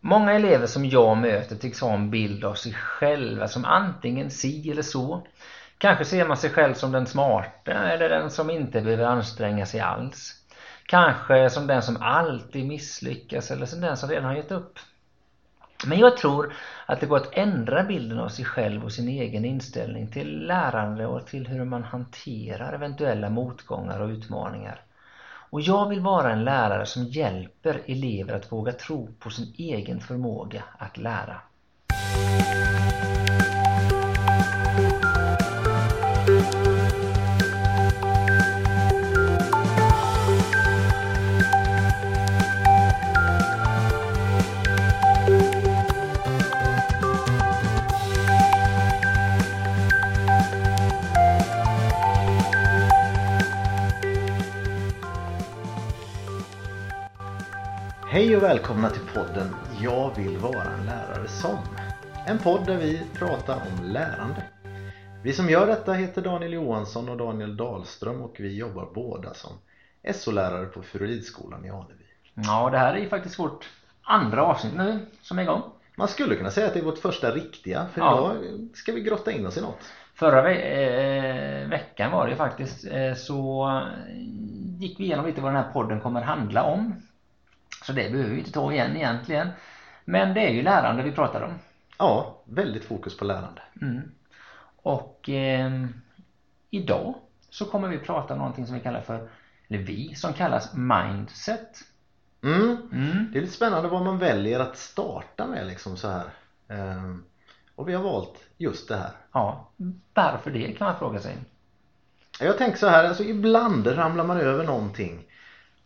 Många 0.00 0.32
elever 0.32 0.66
som 0.66 0.84
jag 0.84 1.16
möter 1.16 1.56
tycks 1.56 1.80
ha 1.80 1.94
en 1.94 2.10
bild 2.10 2.44
av 2.44 2.54
sig 2.54 2.72
själva 2.72 3.48
som 3.48 3.64
antingen 3.64 4.30
si 4.30 4.70
eller 4.70 4.82
så. 4.82 5.26
Kanske 5.78 6.04
ser 6.04 6.24
man 6.24 6.36
sig 6.36 6.50
själv 6.50 6.74
som 6.74 6.92
den 6.92 7.06
smarta 7.06 7.72
eller 7.72 8.08
den 8.08 8.30
som 8.30 8.50
inte 8.50 8.80
behöver 8.80 9.04
anstränga 9.04 9.66
sig 9.66 9.80
alls. 9.80 10.34
Kanske 10.86 11.50
som 11.50 11.66
den 11.66 11.82
som 11.82 11.96
alltid 12.00 12.66
misslyckas 12.66 13.50
eller 13.50 13.66
som 13.66 13.80
den 13.80 13.96
som 13.96 14.08
redan 14.10 14.24
har 14.24 14.34
gett 14.34 14.50
upp. 14.52 14.78
Men 15.86 15.98
jag 15.98 16.16
tror 16.16 16.52
att 16.86 17.00
det 17.00 17.06
går 17.06 17.16
att 17.16 17.34
ändra 17.34 17.82
bilden 17.82 18.18
av 18.18 18.28
sig 18.28 18.44
själv 18.44 18.84
och 18.84 18.92
sin 18.92 19.08
egen 19.08 19.44
inställning 19.44 20.10
till 20.10 20.46
lärande 20.46 21.06
och 21.06 21.26
till 21.26 21.46
hur 21.46 21.64
man 21.64 21.84
hanterar 21.84 22.72
eventuella 22.72 23.30
motgångar 23.30 24.00
och 24.00 24.08
utmaningar. 24.08 24.82
Och 25.50 25.60
jag 25.60 25.88
vill 25.88 26.00
vara 26.00 26.32
en 26.32 26.44
lärare 26.44 26.86
som 26.86 27.04
hjälper 27.04 27.82
elever 27.86 28.34
att 28.34 28.52
våga 28.52 28.72
tro 28.72 29.08
på 29.18 29.30
sin 29.30 29.54
egen 29.58 30.00
förmåga 30.00 30.64
att 30.78 30.96
lära. 30.96 31.40
Hej 58.12 58.36
och 58.36 58.42
välkomna 58.42 58.90
till 58.90 59.02
podden 59.14 59.54
Jag 59.82 60.16
vill 60.16 60.38
vara 60.38 60.62
en 60.62 60.86
lärare 60.86 61.28
som. 61.28 61.58
En 62.26 62.38
podd 62.38 62.66
där 62.66 62.76
vi 62.76 63.02
pratar 63.14 63.54
om 63.54 63.84
lärande. 63.84 64.42
Vi 65.22 65.32
som 65.32 65.50
gör 65.50 65.66
detta 65.66 65.92
heter 65.92 66.22
Daniel 66.22 66.52
Johansson 66.52 67.08
och 67.08 67.16
Daniel 67.16 67.56
Dahlström 67.56 68.22
och 68.22 68.36
vi 68.38 68.56
jobbar 68.56 68.88
båda 68.94 69.34
som 69.34 69.52
SO-lärare 70.14 70.66
på 70.66 70.82
Furulidsskolan 70.82 71.64
i 71.64 71.70
Aneby. 71.70 72.04
Ja, 72.34 72.70
det 72.70 72.78
här 72.78 72.94
är 72.94 72.98
ju 72.98 73.08
faktiskt 73.08 73.38
vårt 73.38 73.68
andra 74.02 74.42
avsnitt 74.44 74.74
nu 74.76 74.98
som 75.22 75.38
är 75.38 75.42
igång. 75.42 75.62
Man 75.96 76.08
skulle 76.08 76.36
kunna 76.36 76.50
säga 76.50 76.66
att 76.66 76.74
det 76.74 76.80
är 76.80 76.84
vårt 76.84 76.98
första 76.98 77.30
riktiga 77.30 77.86
för 77.92 78.00
Ja. 78.00 78.32
idag 78.34 78.68
ska 78.74 78.92
vi 78.92 79.00
grotta 79.00 79.32
in 79.32 79.46
oss 79.46 79.56
i 79.56 79.60
något. 79.60 79.92
Förra 80.14 80.42
ve 80.42 80.54
eh, 80.54 81.68
veckan 81.68 82.12
var 82.12 82.24
det 82.26 82.30
ju 82.30 82.36
faktiskt 82.36 82.86
eh, 82.90 83.14
så 83.14 83.70
gick 84.78 85.00
vi 85.00 85.04
igenom 85.04 85.26
lite 85.26 85.40
vad 85.40 85.54
den 85.54 85.64
här 85.64 85.72
podden 85.72 86.00
kommer 86.00 86.20
handla 86.22 86.62
om. 86.62 87.02
Så 87.90 87.96
det 87.96 88.10
behöver 88.10 88.30
vi 88.30 88.38
inte 88.38 88.52
ta 88.52 88.72
igen 88.72 88.96
egentligen. 88.96 89.48
Men 90.04 90.34
det 90.34 90.40
är 90.40 90.50
ju 90.50 90.62
lärande 90.62 91.02
vi 91.02 91.12
pratar 91.12 91.42
om. 91.42 91.54
Ja, 91.98 92.42
väldigt 92.44 92.84
fokus 92.84 93.16
på 93.16 93.24
lärande. 93.24 93.62
Mm. 93.82 94.00
Och 94.82 95.28
eh, 95.28 95.86
idag 96.70 97.14
så 97.50 97.64
kommer 97.64 97.88
vi 97.88 97.98
prata 97.98 98.32
om 98.34 98.38
någonting 98.38 98.66
som 98.66 98.74
vi 98.74 98.80
kallar 98.80 99.00
för, 99.00 99.28
eller 99.68 99.78
vi, 99.78 100.14
som 100.14 100.32
kallas 100.32 100.74
mindset. 100.74 101.78
Mm. 102.42 102.76
Mm. 102.92 103.28
Det 103.32 103.38
är 103.38 103.42
lite 103.42 103.52
spännande 103.54 103.88
vad 103.88 104.04
man 104.04 104.18
väljer 104.18 104.60
att 104.60 104.76
starta 104.76 105.46
med 105.46 105.66
liksom 105.66 105.96
så 105.96 106.08
här. 106.08 106.24
Ehm, 106.68 107.24
Och 107.74 107.88
vi 107.88 107.94
har 107.94 108.02
valt 108.02 108.44
just 108.56 108.88
det 108.88 108.96
här. 108.96 109.10
Ja, 109.32 109.68
varför 110.14 110.50
det 110.50 110.72
kan 110.72 110.86
man 110.86 110.98
fråga 110.98 111.20
sig. 111.20 111.36
Jag 112.40 112.58
tänker 112.58 112.78
så 112.78 112.88
här, 112.88 113.04
alltså 113.04 113.24
ibland 113.24 113.86
ramlar 113.86 114.24
man 114.24 114.40
över 114.40 114.64
någonting 114.64 115.26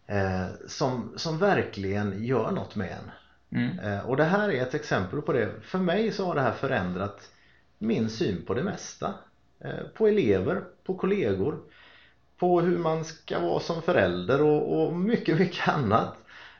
eh, 0.06 0.47
som, 0.66 1.12
som 1.16 1.38
verkligen 1.38 2.24
gör 2.24 2.50
något 2.50 2.77
med 2.77 2.88
en. 2.88 3.10
Mm. 3.58 3.78
Eh, 3.78 4.06
och 4.06 4.16
det 4.16 4.24
här 4.24 4.48
är 4.48 4.62
ett 4.62 4.74
exempel 4.74 5.22
på 5.22 5.33
det. 5.33 5.50
För 5.62 5.78
mig 5.78 6.12
så 6.12 6.27
har 6.27 6.34
det 6.34 6.41
här 6.41 6.52
förändrat 6.52 7.30
min 7.78 8.10
syn 8.10 8.44
på 8.47 8.55
det 8.55 8.62
mesta. 8.62 9.14
Eh, 9.60 9.86
på 9.94 10.06
elever, 10.06 10.64
på 10.84 10.94
kollegor, 10.94 11.59
på 12.38 12.60
hur 12.60 12.78
man 12.78 13.04
ska 13.04 13.41
vara 13.41 13.60
som 13.60 13.82
förälder 13.82 14.42
och, 14.42 14.82
och 14.82 14.97
mycket, 14.97 15.38
mycket 15.38 15.69
annat. 15.69 16.16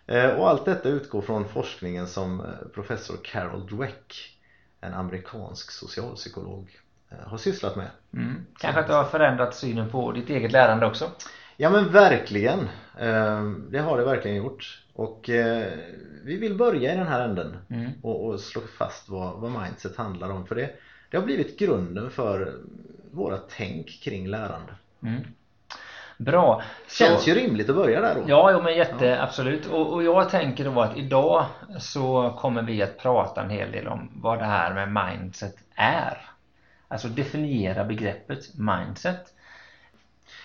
Eh, 0.07 0.31
och 0.31 0.49
allt 0.49 0.65
detta 0.65 0.89
utgår 0.89 1.23
från 1.23 1.49
forskningen 1.49 2.07
som 2.07 2.41
eh, 2.41 2.69
professor 2.75 3.17
Carol 3.25 3.67
Dweck, 3.67 4.39
en 4.81 4.95
amerikansk 4.95 5.71
socialpsykolog, 5.71 6.79
eh, 7.11 7.29
har 7.29 7.39
sysslat 7.39 7.77
med. 7.77 7.91
Mm. 8.13 8.47
Kanske 8.59 8.81
att 8.81 8.87
du 8.87 8.93
har 8.93 9.05
förändrat 9.05 9.55
synen 9.55 9.91
på 9.91 10.13
ditt 10.13 10.31
eget 10.31 10.53
lärande 10.53 10.87
också. 10.87 11.11
Ja 11.57 11.71
men 11.71 11.93
verkligen. 11.93 12.59
Eh, 12.99 13.43
Det 13.71 13.79
har 13.79 13.99
det 13.99 14.05
verkligen 14.05 14.37
gjort. 14.37 14.83
Och 14.93 15.31
eh, 15.31 15.67
vi 16.25 16.37
vill 16.37 16.55
börja 16.55 16.93
i 16.95 16.97
den 16.97 17.07
här 17.07 17.21
änden 17.21 17.57
Mm. 17.71 17.91
och, 18.03 18.27
och 18.27 18.41
slå 18.41 18.61
fast 18.79 19.09
vad, 19.09 19.41
vad 19.41 19.51
mindset 19.63 19.97
handlar 19.97 20.31
om. 20.31 20.47
För 20.47 20.55
det, 20.55 20.71
det 21.11 21.17
har 21.17 21.25
blivit 21.25 21.59
grunden 21.59 22.11
för 22.11 22.53
våra 23.13 23.37
tänk 23.57 24.01
kring 24.03 24.27
lärande. 24.29 24.73
Mm. 25.03 25.21
Bra. 26.19 26.63
Känns 26.89 27.23
Så- 27.23 27.31
ju 27.31 27.37
rimligt 27.37 27.71
att 27.71 27.77
börja 27.77 28.01
där 28.01 28.15
då. 28.15 28.21
Ja, 28.27 28.53
jo, 28.53 28.63
men 28.63 28.77
jätte, 28.77 29.23
absolut. 29.23 29.67
Och, 29.67 29.93
och 29.93 30.03
jag 30.05 30.31
tänker 30.31 30.65
då 30.65 30.81
att 30.81 30.97
idag 30.97 31.47
så 31.79 32.35
kommer 32.39 32.63
vi 32.63 32.83
att 32.83 32.99
prata 32.99 33.43
en 33.43 33.51
hel 33.51 33.73
del 33.73 33.89
om 33.89 34.11
vad 34.15 34.39
det 34.39 34.45
här 34.45 34.87
med 34.87 35.07
mindset 35.09 35.55
är. 35.75 36.19
Alltså 36.89 37.09
definiera 37.09 37.85
begreppet 37.85 38.55
mindset. 38.59 39.35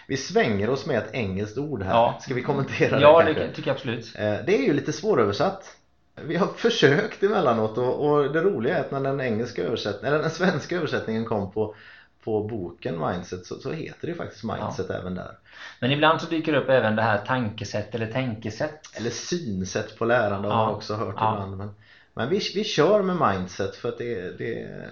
Vi 0.08 0.18
svänger 0.18 0.70
oss 0.70 0.86
med 0.86 0.98
ett 0.98 1.14
engelskt 1.14 1.58
ord 1.58 1.84
här. 1.84 1.92
Ja. 1.94 2.18
Ska 2.22 2.34
vi 2.34 2.42
kommentera 2.42 3.02
Ja, 3.02 3.20
det 3.20 3.26
det 3.26 3.34
kanske? 3.34 3.56
tycker 3.56 3.70
jag 3.70 3.76
absolut. 3.76 4.12
Eh, 4.16 4.36
Det 4.46 4.56
är 4.58 4.64
ju 4.64 4.74
lite 4.74 4.94
svåröversatt. 4.94 5.76
Vi 6.22 6.36
har 6.36 6.48
försökt 6.48 7.24
emellanåt 7.24 7.78
och, 7.78 8.06
och 8.10 8.32
det 8.34 8.42
roliga 8.42 8.78
är 8.78 8.82
att 8.82 8.92
när 8.92 9.00
den 9.02 9.22
engelska 9.22 9.64
översättningen, 9.64 10.14
eller 10.14 10.22
den 10.22 10.32
svenska 10.32 10.76
översättningen 10.78 11.26
kom 11.26 11.52
på, 11.52 11.76
på 12.24 12.44
boken 12.44 13.00
Mindset 13.08 13.46
så, 13.46 13.60
så 13.60 13.72
heter 13.72 14.08
det 14.08 14.14
faktiskt 14.14 14.44
Mindset 14.44 14.90
även 14.90 15.16
där. 15.16 15.32
Men 15.80 15.92
ibland 15.92 16.22
så 16.22 16.28
dyker 16.30 16.52
det 16.52 16.58
upp 16.60 16.70
även 16.70 16.96
det 16.96 17.02
här 17.02 17.18
tankesätt 17.18 17.96
eller 17.96 18.08
tänkesätt. 18.08 18.80
Eller 18.98 19.10
synsätt 19.10 19.98
på 19.98 20.06
lärande 20.06 20.48
har 20.48 20.56
Ja. 20.56 20.66
man 20.66 20.76
också 20.76 20.94
hört 20.96 21.16
Ja. 21.18 21.34
ibland. 21.34 21.58
Men, 21.58 21.70
men 22.14 22.30
vi, 22.30 22.40
vi 22.56 22.64
kör 22.64 23.02
med 23.04 23.30
Mindset 23.34 23.76
för 23.76 23.90
att 23.90 23.98
det, 23.98 24.38
det 24.38 24.50
Ja, 24.50 24.68
det, 24.68 24.90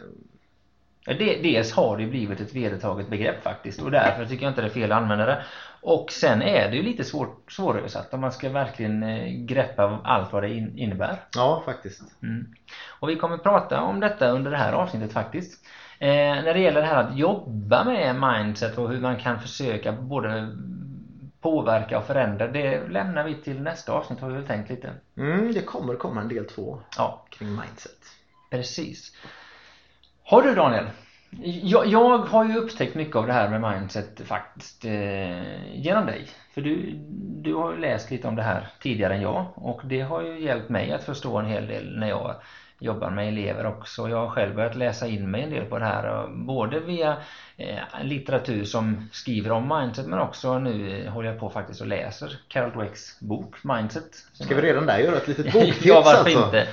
dels 1.16 1.74
har 1.74 1.98
det 1.98 2.06
blivit 2.06 2.42
ett 2.42 2.56
vedertaget 2.56 3.10
begrepp 3.10 3.44
faktiskt 3.44 3.82
och 3.82 3.92
därför 3.92 4.26
tycker 4.26 4.44
jag 4.44 4.52
inte 4.52 4.62
det 4.62 4.68
är 4.68 4.72
fel 4.72 4.92
att 4.92 5.02
använda 5.02 5.26
det. 5.26 5.44
Och 5.82 6.12
sen 6.12 6.42
är 6.42 6.70
det 6.70 6.76
ju 6.76 6.84
lite 6.84 7.04
svårt, 7.04 7.52
svåröversatt 7.52 8.14
om 8.14 8.22
man 8.22 8.32
ska 8.32 8.50
verkligen 8.50 9.04
eh, 9.04 9.46
greppa 9.46 10.00
allt 10.04 10.34
vad 10.34 10.44
det 10.44 10.50
in, 10.50 10.78
innebär. 10.78 11.20
Ja, 11.36 11.62
faktiskt. 11.66 12.02
Mm. 12.24 12.48
Och 13.00 13.10
vi 13.10 13.16
kommer 13.16 13.38
prata 13.38 13.82
om 13.82 14.00
detta 14.00 14.30
under 14.30 14.52
det 14.52 14.58
här 14.58 14.74
avsnittet 14.74 15.14
faktiskt. 15.14 15.66
Eh, 16.00 16.10
när 16.10 16.54
det 16.54 16.60
gäller 16.60 16.82
det 16.82 16.88
här 16.88 17.04
att 17.04 17.18
jobba 17.18 17.84
med 17.84 18.16
mindset 18.16 18.78
och 18.78 18.90
hur 18.90 19.02
man 19.02 19.18
kan 19.18 19.40
försöka 19.40 19.92
både 19.92 20.56
påverka 21.42 21.98
och 21.98 22.06
förändra, 22.06 22.48
det 22.48 22.88
lämnar 22.88 23.24
vi 23.24 23.36
till 23.36 23.62
nästa 23.62 23.92
avsnitt 23.92 24.20
har 24.20 24.28
vi 24.30 24.36
väl 24.36 24.48
tänkt 24.48 24.70
lite. 24.70 24.94
Mm, 25.18 25.54
det 25.54 25.62
kommer 25.62 25.96
komma 25.96 26.22
en 26.22 26.28
del 26.28 26.46
två 26.46 26.80
Ja, 26.98 27.26
kring 27.30 27.48
Mindset. 27.48 27.98
precis. 28.52 29.12
Har 30.30 30.42
du 30.42 30.56
Daniel? 30.56 30.86
Jag, 31.64 31.88
jag 31.88 32.18
har 32.18 32.46
ju 32.46 32.58
upptäckt 32.58 32.96
mycket 32.96 33.16
av 33.16 33.28
det 33.28 33.34
här 33.34 33.50
med 33.50 33.72
mindset 33.72 34.22
faktiskt 34.26 34.86
eh, 34.86 35.76
genom 35.76 36.06
dig. 36.06 36.28
För 36.54 36.62
du, 36.62 36.92
du 37.20 37.54
har 37.54 37.72
ju 37.72 37.80
läst 37.80 38.12
lite 38.12 38.28
om 38.28 38.36
det 38.36 38.44
här 38.44 38.68
tidigare 38.82 39.16
än 39.16 39.22
jag 39.22 39.46
och 39.56 39.82
det 39.84 40.02
har 40.02 40.22
ju 40.22 40.40
hjälpt 40.40 40.70
mig 40.70 40.92
att 40.92 41.04
förstå 41.04 41.38
en 41.38 41.46
hel 41.46 41.68
del 41.68 42.00
när 42.00 42.10
jag 42.10 42.36
jobbar 42.80 43.10
med 43.10 43.28
elever 43.28 43.66
också. 43.66 44.10
Jag 44.10 44.18
har 44.18 44.30
själv 44.30 44.56
börjat 44.56 44.76
läsa 44.76 45.08
in 45.08 45.32
mig 45.32 45.44
en 45.44 45.50
del 45.50 45.66
på 45.66 45.80
det 45.80 45.86
här 45.86 46.06
och 46.06 46.38
både 46.38 46.80
via 46.80 47.18
eh, 47.58 47.78
litteratur 48.04 48.64
som 48.64 49.10
skriver 49.12 49.52
om 49.52 49.80
mindset 49.80 50.06
men 50.06 50.20
också 50.20 50.60
nu 50.60 51.02
eh, 51.06 51.12
håller 51.12 51.30
jag 51.30 51.40
på 51.40 51.50
faktiskt 51.50 51.82
och 51.82 51.88
läser 51.88 52.40
Carol 52.48 52.72
Dwecks 52.72 53.20
bok 53.20 53.56
Mindset. 53.64 54.10
Ska 54.34 54.56
vi 54.56 54.62
redan 54.62 54.86
där 54.86 55.00
göra 55.00 55.18
ett 55.18 55.28
litet 55.28 55.46
boktips 55.54 55.86
ja, 55.86 56.02
varför 56.06 56.20
alltså? 56.20 56.46
inte? 56.46 56.68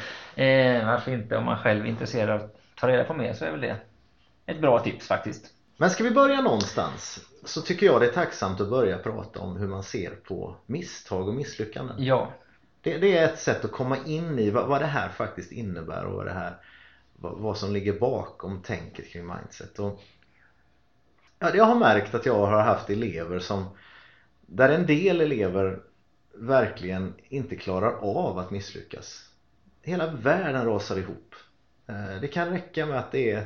Eh, 0.44 0.86
varför 0.86 1.12
inte? 1.12 1.36
Om 1.36 1.44
man 1.44 1.58
själv 1.58 1.84
är 1.84 1.88
intresserad 1.88 2.30
av 2.30 2.50
ta 2.84 2.92
reda 2.92 3.04
på 3.04 3.14
mer 3.14 3.32
så 3.32 3.44
är 3.44 3.50
väl 3.50 3.60
det 3.60 3.78
ett 4.46 4.60
bra 4.60 4.80
tips 4.80 5.08
faktiskt. 5.08 5.50
Men 5.76 5.90
ska 5.90 6.04
vi 6.04 6.10
börja 6.10 6.40
någonstans 6.40 7.20
så 7.44 7.62
tycker 7.62 7.86
jag 7.86 8.00
det 8.00 8.06
är 8.06 8.12
tacksamt 8.12 8.60
att 8.60 8.70
börja 8.70 8.98
prata 8.98 9.40
om 9.40 9.56
hur 9.56 9.68
man 9.68 9.82
ser 9.82 10.10
på 10.10 10.56
misstag 10.66 11.28
och 11.28 11.34
misslyckanden. 11.34 11.96
Ja, 11.98 12.32
Det, 12.80 12.98
det 12.98 13.16
är 13.16 13.24
ett 13.24 13.38
sätt 13.38 13.64
att 13.64 13.72
komma 13.72 13.96
in 14.04 14.38
i 14.38 14.50
vad, 14.50 14.68
vad 14.68 14.80
det 14.80 14.86
här 14.86 15.08
faktiskt 15.08 15.52
innebär 15.52 16.04
och 16.04 16.14
vad 16.14 16.26
det 16.26 16.32
här 16.32 16.56
vad, 17.12 17.38
vad 17.38 17.58
som 17.58 17.72
ligger 17.72 17.92
bakom 17.92 18.62
tänket 18.62 19.08
kring 19.08 19.26
mindset. 19.26 19.78
Och, 19.78 20.00
ja, 21.38 21.50
jag 21.54 21.64
har 21.64 21.74
märkt 21.74 22.14
att 22.14 22.26
jag 22.26 22.46
har 22.46 22.62
haft 22.62 22.90
elever 22.90 23.38
som 23.38 23.76
där 24.40 24.68
en 24.68 24.86
del 24.86 25.20
elever 25.20 25.80
verkligen 26.34 27.14
inte 27.28 27.56
klarar 27.56 27.92
av 27.92 28.38
att 28.38 28.50
misslyckas. 28.50 29.30
Hela 29.82 30.06
världen 30.06 30.64
rasar 30.64 30.96
ihop. 30.96 31.34
Eh, 31.86 32.20
Det 32.20 32.28
kan 32.28 32.48
räcka 32.50 32.86
med 32.86 32.98
att 32.98 33.12
det 33.12 33.30
är 33.30 33.44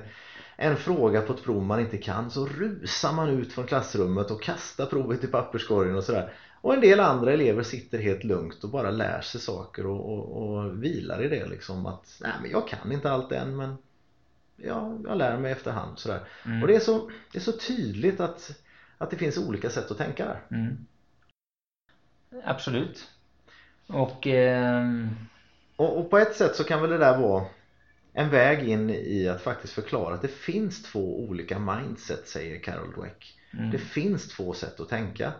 en 0.56 0.76
fråga 0.76 1.22
på 1.22 1.32
ett 1.32 1.44
prov 1.44 1.62
man 1.62 1.80
inte 1.80 1.98
kan 1.98 2.30
så 2.30 2.46
rusar 2.46 3.12
man 3.12 3.28
ut 3.28 3.52
från 3.52 3.66
klassrummet 3.66 4.30
och 4.30 4.42
kastar 4.42 4.86
provet 4.86 5.24
i 5.24 5.26
papperskorgen 5.26 5.96
och 5.96 6.04
sådär. 6.04 6.32
Och 6.60 6.74
en 6.74 6.80
del 6.80 7.00
andra 7.00 7.32
elever 7.32 7.62
sitter 7.62 7.98
helt 7.98 8.24
lugnt 8.24 8.64
och 8.64 8.70
bara 8.70 8.90
lär 8.90 9.20
sig 9.20 9.40
saker 9.40 9.86
och, 9.86 10.12
och, 10.12 10.42
och 10.42 10.82
vilar 10.84 11.22
i 11.22 11.28
det 11.28 11.46
liksom 11.46 11.86
att 11.86 12.18
nej 12.20 12.32
men 12.42 12.50
jag 12.50 12.68
kan 12.68 12.92
inte 12.92 13.10
allt 13.10 13.32
än 13.32 13.56
men 13.56 13.78
ja, 14.56 14.98
jag 15.04 15.18
lär 15.18 15.38
mig 15.38 15.52
efterhand 15.52 15.98
sådär. 15.98 16.20
Mm. 16.44 16.62
Och 16.62 16.68
det 16.68 16.74
är, 16.76 16.80
så, 16.80 17.10
det 17.32 17.38
är 17.38 17.42
så 17.42 17.52
tydligt 17.52 18.20
att, 18.20 18.60
att 18.98 19.10
det 19.10 19.16
finns 19.16 19.38
olika 19.38 19.70
sätt 19.70 19.90
att 19.90 19.98
tänka 19.98 20.24
där. 20.24 20.40
Mm. 20.50 20.86
Absolut. 22.44 23.08
Och 23.86 24.26
ehm, 24.26 25.08
Och, 25.76 25.98
och 25.98 26.10
på 26.10 26.18
ett 26.18 26.36
sätt 26.36 26.56
så 26.56 26.64
kan 26.64 26.80
väl 26.80 26.90
det 26.90 26.98
där 26.98 27.18
vara 27.18 27.44
en 28.12 28.30
väg 28.30 28.68
in 28.68 28.90
i 28.90 29.28
att 29.28 29.40
faktiskt 29.40 29.72
förklara 29.72 30.14
att 30.14 30.22
det 30.22 30.28
finns 30.28 30.82
två 30.82 31.20
olika 31.20 31.58
mindset 31.58 32.28
säger 32.28 32.60
Carol 32.62 32.92
Dweck. 32.92 33.38
mm. 33.52 33.70
Det 33.70 33.78
finns 33.78 34.28
två 34.28 34.52
sätt 34.52 34.80
att 34.80 34.88
tänka. 34.88 35.32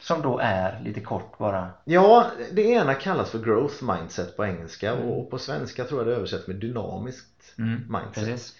som 0.00 0.22
då 0.22 0.38
är 0.38 0.80
lite 0.84 1.00
kort 1.00 1.38
bara. 1.38 1.70
Ja, 1.84 2.30
det 2.52 2.62
ena 2.62 2.94
kallas 2.94 3.30
för 3.30 3.38
growth 3.38 3.84
mindset 3.84 4.36
på 4.36 4.44
engelska 4.44 4.90
Mm. 4.92 5.08
och 5.08 5.30
på 5.30 5.38
svenska 5.38 5.84
tror 5.84 6.00
jag 6.00 6.06
det 6.08 6.14
översätts 6.16 6.46
med 6.46 6.56
dynamiskt 6.56 7.54
Mm. 7.58 7.70
mindset. 7.88 8.14
Precis. 8.14 8.56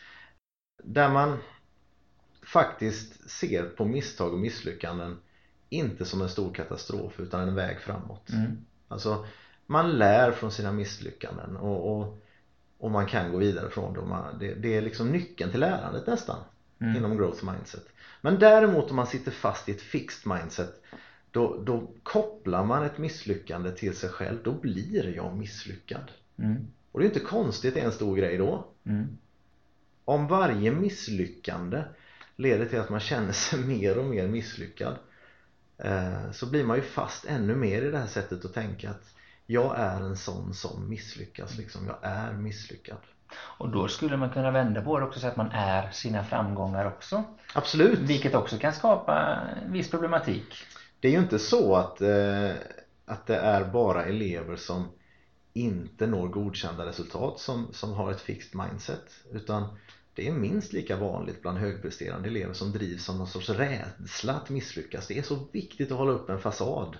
Där 0.82 1.08
man 1.08 1.38
faktiskt 2.42 3.30
ser 3.30 3.64
på 3.64 3.84
misstag 3.84 4.32
och 4.32 4.38
misslyckanden 4.38 5.18
inte 5.68 6.04
som 6.04 6.22
en 6.22 6.28
stor 6.28 6.54
katastrof 6.54 7.20
utan 7.20 7.40
en 7.48 7.54
väg 7.54 7.80
framåt. 7.80 8.30
Mm. 8.30 8.58
Alltså 8.88 9.26
man 9.66 9.98
lär 9.98 10.32
från 10.32 10.50
sina 10.50 10.72
misslyckanden 10.72 11.56
och, 11.56 11.96
och, 12.00 12.18
och 12.80 12.90
man 12.90 13.06
kan 13.06 13.32
gå 13.32 13.38
vidare 13.38 13.70
från 13.70 13.94
dem. 13.94 14.08
Man- 14.08 14.38
Det, 14.38 14.54
det 14.54 14.76
är 14.76 14.82
liksom 14.82 15.08
nyckeln 15.10 15.50
till 15.50 15.60
lärandet 15.60 16.06
nästan 16.06 16.38
Mm. 16.82 16.96
inom 16.96 17.16
growth 17.16 17.44
mindset. 17.52 17.86
Men 18.20 18.38
däremot 18.38 18.90
om 18.90 18.96
man 18.96 19.06
sitter 19.06 19.30
fast 19.30 19.68
i 19.68 19.72
ett 19.72 19.80
fixed 19.82 20.32
mindset 20.32 20.82
då, 21.30 21.62
då 21.64 21.90
kopplar 22.02 22.64
man 22.64 22.84
ett 22.84 22.98
misslyckande 22.98 23.70
till 23.72 23.94
sig 23.96 24.10
själv. 24.10 24.38
Då 24.44 24.52
blir 24.52 25.16
jag 25.16 25.36
misslyckad. 25.36 26.10
Mm. 26.38 26.66
Och 26.92 27.00
det 27.00 27.04
är 27.06 27.08
inte 27.08 27.20
konstigt, 27.20 27.74
det 27.74 27.80
är 27.80 27.84
en 27.84 27.92
stor 27.92 28.16
grej 28.16 28.38
då. 28.38 28.66
Mm. 28.84 29.06
Om 30.04 30.26
varje 30.26 30.72
misslyckande 30.72 31.82
leder 32.36 32.66
till 32.66 32.80
att 32.80 32.90
man 32.90 33.00
känner 33.00 33.32
sig 33.32 33.58
mer 33.66 33.98
och 33.98 34.04
mer 34.04 34.28
misslyckad 34.28 34.96
eh, 35.78 36.30
så 36.32 36.46
blir 36.46 36.64
man 36.64 36.76
ju 36.76 36.82
fast 36.82 37.24
ännu 37.24 37.54
mer 37.54 37.82
i 37.82 37.90
det 37.90 37.98
här 37.98 38.06
sättet 38.06 38.44
att 38.44 38.54
tänka 38.54 38.90
att 38.90 39.14
jag 39.50 39.78
är 39.78 40.00
en 40.00 40.16
sån 40.16 40.54
som 40.54 40.88
misslyckas 40.88 41.58
liksom. 41.58 41.86
Jag 41.86 41.96
är 42.02 42.32
misslyckad. 42.32 42.98
Och 43.34 43.68
då 43.68 43.88
skulle 43.88 44.16
man 44.16 44.30
kunna 44.30 44.50
vända 44.50 44.82
på 44.82 44.98
det 44.98 45.06
också 45.06 45.20
så 45.20 45.26
att 45.26 45.36
man 45.36 45.50
är 45.52 45.90
sina 45.90 46.24
framgångar 46.24 46.86
också. 46.86 47.24
Absolut. 47.54 47.98
Vilket 47.98 48.34
också 48.34 48.58
kan 48.58 48.72
skapa 48.72 49.40
viss 49.66 49.90
problematik. 49.90 50.54
Det 51.00 51.08
är 51.08 51.12
ju 51.12 51.18
inte 51.18 51.38
så 51.38 51.76
att, 51.76 52.00
eh, 52.00 52.50
att 53.04 53.26
det 53.26 53.36
är 53.36 53.64
bara 53.64 54.04
elever 54.04 54.56
som 54.56 54.88
inte 55.52 56.06
når 56.06 56.28
godkända 56.28 56.86
resultat 56.86 57.38
som, 57.38 57.68
som 57.72 57.92
har 57.92 58.10
ett 58.10 58.20
fixed 58.20 58.60
mindset 58.60 59.10
utan 59.32 59.78
det 60.14 60.28
är 60.28 60.32
minst 60.32 60.72
lika 60.72 60.96
vanligt 60.96 61.42
bland 61.42 61.58
högpresterande 61.58 62.28
elever 62.28 62.54
som 62.54 62.72
drivs 62.72 63.08
av 63.08 63.16
någon 63.16 63.26
sorts 63.26 63.50
rädsla 63.50 64.32
att 64.32 64.50
misslyckas. 64.50 65.06
Det 65.06 65.18
är 65.18 65.22
så 65.22 65.38
viktigt 65.52 65.92
att 65.92 65.98
hålla 65.98 66.12
upp 66.12 66.30
en 66.30 66.40
fasad 66.40 66.96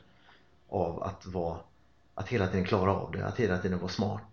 av 0.68 1.02
att 1.02 1.26
vara 1.26 1.58
att 2.20 2.28
hela 2.28 2.46
tiden 2.46 2.64
klara 2.64 2.94
av 2.94 3.12
det, 3.12 3.26
att 3.26 3.36
hela 3.40 3.58
tiden 3.58 3.78
vara 3.78 3.88
smart. 3.88 4.30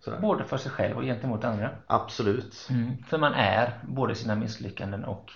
Sådär. 0.00 0.18
Både 0.20 0.44
för 0.44 0.56
sig 0.56 0.70
själv 0.70 0.96
och 0.96 1.02
gentemot 1.02 1.44
andra. 1.44 1.70
Absolut. 1.86 2.66
Mm. 2.70 3.02
För 3.02 3.18
man 3.18 3.34
är 3.34 3.80
både 3.82 4.14
sina 4.14 4.34
misslyckanden 4.34 5.04
och 5.04 5.30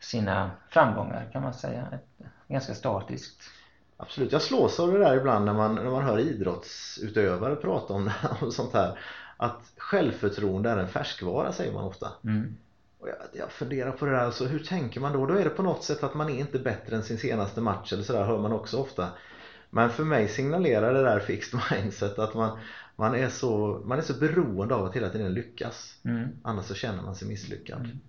sina 0.00 0.50
framgångar 0.68 1.30
kan 1.32 1.42
man 1.42 1.54
säga. 1.54 1.88
Ett, 1.92 2.26
ganska 2.48 2.74
statiskt. 2.74 3.50
Absolut, 3.96 4.32
jag 4.32 4.42
slås 4.42 4.80
av 4.80 4.92
det 4.92 4.98
där 4.98 5.16
ibland 5.16 5.44
när 5.44 5.52
man, 5.52 5.74
när 5.74 5.90
man 5.90 6.02
hör 6.02 6.18
idrottsutövare 6.18 7.56
prata 7.56 7.94
om, 7.94 8.10
om 8.40 8.52
sånt 8.52 8.72
här 8.72 8.98
att 9.36 9.72
självförtroende 9.76 10.70
är 10.70 10.76
en 10.76 10.88
färskvara 10.88 11.52
säger 11.52 11.72
man 11.72 11.84
ofta 11.84 12.12
Mm. 12.24 12.56
och 12.98 13.08
jag, 13.08 13.16
jag 13.32 13.50
funderar 13.50 13.92
på 13.92 14.06
det 14.06 14.12
där, 14.12 14.30
så 14.30 14.46
hur 14.46 14.58
tänker 14.58 15.00
man 15.00 15.12
då? 15.12 15.26
Då 15.26 15.34
är 15.34 15.44
det 15.44 15.50
på 15.50 15.62
något 15.62 15.82
sätt 15.82 16.02
att 16.02 16.14
man 16.14 16.28
är 16.28 16.38
inte 16.38 16.58
bättre 16.58 16.96
än 16.96 17.02
sin 17.02 17.18
senaste 17.18 17.60
match 17.60 17.92
eller 17.92 18.02
sådär 18.02 18.24
hör 18.24 18.38
man 18.38 18.52
också 18.52 18.80
ofta 18.80 19.08
men 19.70 19.90
för 19.90 20.04
mig 20.04 20.28
signalerar 20.28 20.94
det 20.94 21.02
där 21.02 21.20
fixed 21.20 21.60
mindset 21.70 22.18
att 22.18 22.34
man, 22.34 22.58
man, 22.96 23.14
är 23.14 23.28
så, 23.28 23.82
man 23.84 23.98
är 23.98 24.02
så 24.02 24.14
beroende 24.14 24.74
av 24.74 24.84
att 24.84 24.96
hela 24.96 25.08
tiden 25.08 25.34
lyckas 25.34 26.00
Mm. 26.04 26.28
annars 26.42 26.64
så 26.64 26.74
känner 26.74 27.02
man 27.02 27.14
sig 27.14 27.28
misslyckad 27.28 27.80
Mm. 27.80 28.00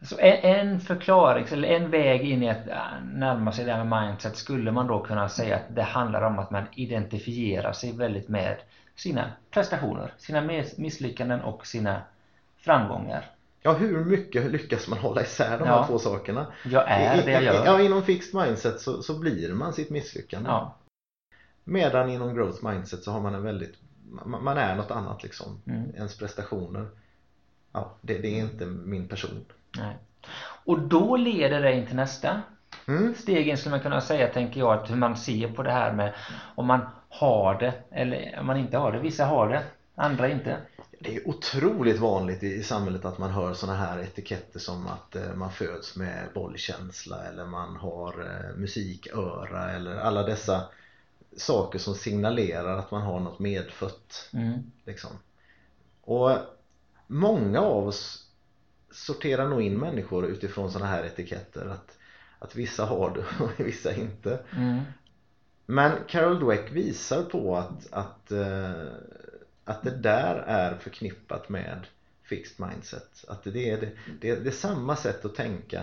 Så 0.00 0.18
en, 0.18 0.56
en 0.58 0.80
förklaring, 0.80 1.46
eller 1.52 1.68
en 1.68 1.90
väg 1.90 2.22
in 2.30 2.42
i 2.42 2.50
att 2.50 2.68
äh, 2.68 3.04
närma 3.04 3.52
sig 3.52 3.64
det 3.64 3.72
här 3.72 3.84
med 3.84 4.02
mindset 4.08 4.36
skulle 4.36 4.72
man 4.72 4.86
då 4.86 5.00
kunna 5.04 5.28
säga 5.28 5.56
att 5.56 5.74
det 5.74 5.82
handlar 5.82 6.22
om 6.22 6.38
att 6.38 6.50
man 6.50 6.64
identifierar 6.74 7.72
sig 7.72 7.92
väldigt 7.92 8.28
med 8.28 8.56
sina 8.96 9.32
prestationer, 9.50 10.12
sina 10.18 10.40
miss- 10.40 10.78
misslyckanden 10.78 11.40
och 11.40 11.66
sina 11.66 12.02
framgångar. 12.56 13.24
Ja, 13.68 13.74
hur 13.74 14.04
mycket 14.04 14.50
lyckas 14.50 14.88
man 14.88 14.98
hålla 14.98 15.22
isär 15.22 15.58
de 15.58 15.68
Ja. 15.68 15.80
här 15.80 15.86
två 15.86 15.98
sakerna? 15.98 16.46
Jag 16.64 16.84
är 16.90 17.24
det 17.24 17.32
jag 17.32 17.42
gör. 17.42 17.64
Ja, 17.64 17.80
inom 17.80 18.02
fixed 18.02 18.40
mindset 18.40 18.80
så, 18.80 19.02
så 19.02 19.18
blir 19.18 19.54
man 19.54 19.72
sitt 19.72 19.90
misslyckande. 19.90 20.50
Ja. 20.50 20.74
Medan 21.64 22.10
inom 22.10 22.34
growth 22.34 22.64
mindset 22.64 23.02
så 23.02 23.10
har 23.12 23.20
man 23.20 23.34
en 23.34 23.42
väldigt, 23.42 23.74
man, 24.26 24.58
är 24.58 24.76
något 24.76 24.90
annat 24.90 25.22
liksom. 25.22 25.60
Mm. 25.66 25.90
Ens 25.94 26.18
prestationer, 26.18 26.86
ja, 27.72 27.96
det, 28.00 28.18
det 28.18 28.28
är 28.38 28.42
inte 28.42 28.66
min 28.66 29.08
person. 29.08 29.44
Nej. 29.78 29.96
Och 30.64 30.78
då 30.78 31.16
leder 31.16 31.60
det 31.62 31.72
in 31.74 31.86
till 31.86 31.96
nästa 31.96 32.42
Mm. 32.88 33.14
stegen 33.14 33.56
skulle 33.56 33.70
man 33.70 33.80
kunna 33.80 34.00
säga 34.00 34.28
tänker 34.28 34.60
jag 34.60 34.72
att 34.72 34.90
hur 34.90 34.96
man 34.96 35.16
ser 35.16 35.48
på 35.48 35.62
det 35.62 35.70
här 35.70 35.92
med 35.92 36.14
om 36.54 36.66
man 36.66 36.80
har 37.08 37.54
det 37.60 37.72
eller 37.90 38.36
om 38.40 38.46
man 38.46 38.56
inte 38.56 38.76
har 38.78 38.92
det. 38.92 38.98
Vissa 38.98 39.24
har 39.24 39.48
det, 39.48 39.62
andra 39.94 40.28
inte. 40.28 40.56
Det 41.00 41.16
är 41.16 41.28
otroligt 41.28 41.98
vanligt 41.98 42.42
i, 42.42 42.62
samhället 42.62 43.04
att 43.04 43.18
man 43.18 43.30
hör 43.30 43.54
såna 43.54 43.74
här 43.74 43.98
etiketter 43.98 44.58
som 44.58 44.86
att 44.86 45.16
eh, 45.16 45.34
man 45.34 45.52
föds 45.52 45.96
med 45.96 46.28
bollkänsla 46.34 47.24
eller 47.24 47.46
man 47.46 47.76
har 47.76 48.20
eh, 48.20 48.56
musiköra 48.56 49.70
eller 49.72 49.96
alla 49.96 50.22
dessa 50.22 50.68
saker 51.36 51.78
som 51.78 51.94
signalerar 51.94 52.78
att 52.78 52.90
man 52.90 53.02
har 53.02 53.20
något 53.20 53.38
medfött. 53.38 54.28
Mm. 54.32 54.72
Liksom. 54.84 55.10
Och 56.00 56.30
många 57.06 57.60
av 57.60 57.88
oss 57.88 58.26
sorterar 58.90 59.48
nog 59.48 59.62
in 59.62 59.78
människor 59.78 60.26
utifrån 60.26 60.72
sådana 60.72 60.90
här 60.90 61.04
etiketter 61.04 61.66
att, 61.66 61.98
att 62.38 62.56
vissa 62.56 62.84
har 62.84 63.10
det 63.10 63.44
och 63.44 63.66
vissa 63.66 63.94
inte. 63.94 64.40
Mm. 64.56 64.80
Men 65.66 65.92
Carol 66.08 66.40
Dweck 66.40 66.72
visar 66.72 67.22
på 67.22 67.56
att, 67.56 67.92
att, 67.92 68.32
eh, 68.32 68.86
att 69.68 69.82
det 69.82 69.90
där 69.90 70.34
är 70.34 70.78
förknippat 70.78 71.48
med 71.48 71.86
fixed 72.22 72.68
mindset. 72.68 73.24
Att 73.28 73.44
det 73.44 73.70
är, 73.70 73.80
det, 73.80 73.90
det, 74.20 74.34
det 74.34 74.48
är 74.48 74.52
samma 74.52 74.96
sätt 74.96 75.24
att 75.24 75.34
tänka 75.34 75.82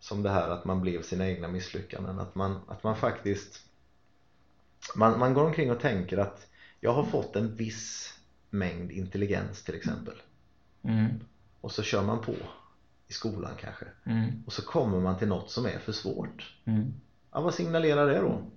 som 0.00 0.22
det 0.22 0.30
här 0.30 0.48
att 0.48 0.64
man 0.64 0.80
blev 0.80 1.02
sina 1.02 1.28
egna 1.28 1.48
misslyckanden. 1.48 2.18
Att 2.18 2.34
man, 2.34 2.60
att 2.68 2.82
man 2.82 2.96
faktiskt 2.96 3.62
man, 4.94 5.18
man 5.18 5.34
går 5.34 5.44
omkring 5.44 5.70
och 5.70 5.80
tänker 5.80 6.18
att 6.18 6.46
jag 6.80 6.92
har 6.92 7.04
fått 7.04 7.36
en 7.36 7.54
viss 7.54 8.14
mängd 8.50 8.92
intelligens 8.92 9.62
till 9.62 9.74
exempel. 9.74 10.14
Mm. 10.82 11.20
Och 11.60 11.72
så 11.72 11.82
kör 11.82 12.02
man 12.02 12.20
på 12.20 12.34
i 13.08 13.12
skolan 13.12 13.52
kanske. 13.60 13.86
Mm. 14.04 14.42
Och 14.46 14.52
så 14.52 14.62
kommer 14.62 15.00
man 15.00 15.18
till 15.18 15.28
något 15.28 15.50
som 15.50 15.66
är 15.66 15.78
för 15.78 15.92
svårt. 15.92 16.54
Mm. 16.64 16.94
Ja, 17.32 17.40
vad 17.40 17.54
signalerar 17.54 18.06
det 18.06 18.18
då? 18.18 18.50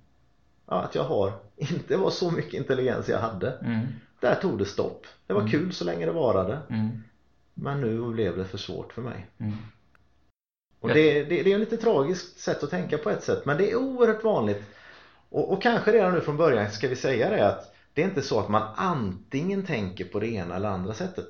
Ja, 0.69 0.75
att 0.81 0.95
jag 0.95 1.03
har 1.03 1.31
inte 1.55 1.97
var 1.97 2.09
så 2.09 2.31
mycket 2.31 2.53
intelligens 2.53 3.09
jag 3.09 3.19
hade. 3.19 3.51
Mm. 3.51 3.88
Där 4.19 4.35
tog 4.35 4.57
det 4.57 4.65
stopp. 4.65 5.05
Det 5.27 5.33
var 5.33 5.41
Mm. 5.41 5.51
kul 5.51 5.73
så 5.73 5.85
länge 5.85 6.05
det 6.05 6.11
varade. 6.11 6.59
Mm. 6.69 7.03
Men 7.53 7.81
nu 7.81 8.01
blev 8.11 8.38
det 8.38 8.45
för 8.45 8.57
svårt 8.57 8.93
för 8.93 9.01
mig. 9.01 9.27
Mm. 9.38 9.53
Och 10.79 10.89
det, 10.89 11.23
det, 11.23 11.43
det 11.43 11.51
är 11.51 11.53
ett 11.53 11.59
lite 11.59 11.77
tragiskt 11.77 12.39
sätt 12.39 12.63
att 12.63 12.69
tänka 12.69 12.97
på 12.97 13.09
ett 13.09 13.23
sätt. 13.23 13.45
Men 13.45 13.57
det 13.57 13.71
är 13.71 13.75
oerhört 13.75 14.23
vanligt. 14.23 14.63
Och, 15.29 15.51
och 15.53 15.61
kanske 15.61 15.91
redan 15.91 16.13
nu 16.13 16.21
från 16.21 16.38
början 16.38 16.71
ska 16.71 16.88
vi 16.88 16.95
säga 16.95 17.29
det 17.29 17.47
att 17.47 17.75
det 17.93 18.01
är 18.01 18.05
inte 18.05 18.21
så 18.21 18.39
att 18.39 18.49
man 18.49 18.63
antingen 18.75 19.65
tänker 19.65 20.05
på 20.05 20.19
det 20.19 20.27
ena 20.27 20.55
eller 20.55 20.69
andra 20.69 20.93
sättet. 20.93 21.29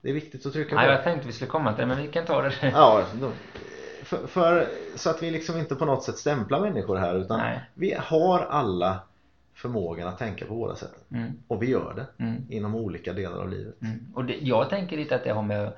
Det 0.00 0.08
är 0.10 0.14
viktigt 0.14 0.46
att 0.46 0.52
trycka 0.52 0.70
på. 0.70 0.74
Nej, 0.76 0.90
jag 0.90 1.04
tänkte 1.04 1.26
vi 1.26 1.32
skulle 1.32 1.50
komma 1.50 1.72
till 1.72 1.80
det 1.80 1.86
men 1.86 2.02
vi 2.02 2.08
kan 2.08 2.26
ta 2.26 2.42
det. 2.42 2.54
Ja, 2.62 3.04
då, 3.20 3.30
för, 4.08 4.26
för, 4.26 4.66
så 4.96 5.10
att 5.10 5.22
vi 5.22 5.30
liksom 5.30 5.58
inte 5.58 5.74
på 5.74 5.84
något 5.84 6.02
sätt 6.04 6.16
stämplar 6.18 6.60
människor 6.60 6.96
här 6.96 7.14
utan 7.14 7.38
Nej. 7.38 7.60
vi 7.74 7.94
har 7.98 8.40
alla 8.40 9.00
förmågan 9.54 10.08
att 10.08 10.18
tänka 10.18 10.46
på 10.46 10.54
våra 10.54 10.76
sätt. 10.76 10.94
Mm. 11.12 11.32
Och 11.48 11.62
vi 11.62 11.70
gör 11.70 11.94
det 11.96 12.24
Mm. 12.24 12.42
inom 12.48 12.74
olika 12.74 13.12
delar 13.12 13.38
av 13.38 13.48
livet. 13.48 13.82
Mm. 13.82 14.06
Och 14.14 14.24
det, 14.24 14.34
jag 14.40 14.70
tänker 14.70 14.96
lite 14.96 15.14
att 15.14 15.24
det 15.24 15.30
har 15.30 15.42
med, 15.42 15.72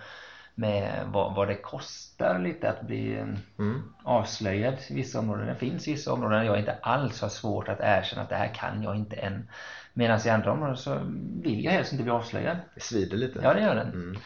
med 0.54 1.02
vad, 1.06 1.34
vad 1.34 1.48
det 1.48 1.54
kostar 1.54 2.38
lite 2.38 2.70
att 2.70 2.82
bli 2.82 3.14
eh, 3.16 3.26
Mm. 3.58 3.82
avslöjad 4.04 4.74
i 4.88 4.94
vissa 4.94 5.18
områden. 5.18 5.46
Det 5.46 5.54
finns 5.54 5.88
vissa 5.88 6.12
områden 6.12 6.38
där 6.38 6.44
jag 6.46 6.58
inte 6.58 6.76
alls 6.82 7.20
har 7.20 7.28
svårt 7.28 7.68
att 7.68 7.80
erkänna 7.80 8.22
att 8.22 8.28
det 8.28 8.36
här 8.36 8.54
kan 8.54 8.82
jag 8.82 8.96
inte 8.96 9.16
än. 9.16 9.48
Medan 9.94 10.20
i 10.26 10.28
andra 10.28 10.52
områden 10.52 10.76
så 10.76 11.00
vill 11.42 11.64
jag 11.64 11.72
helst 11.72 11.92
inte 11.92 12.04
bli 12.04 12.12
avslöjad. 12.12 12.56
Det 12.74 12.80
svider 12.80 13.16
lite. 13.16 13.40
Ja, 13.42 13.54
det 13.54 13.60
gör 13.62 13.74
den. 13.74 14.18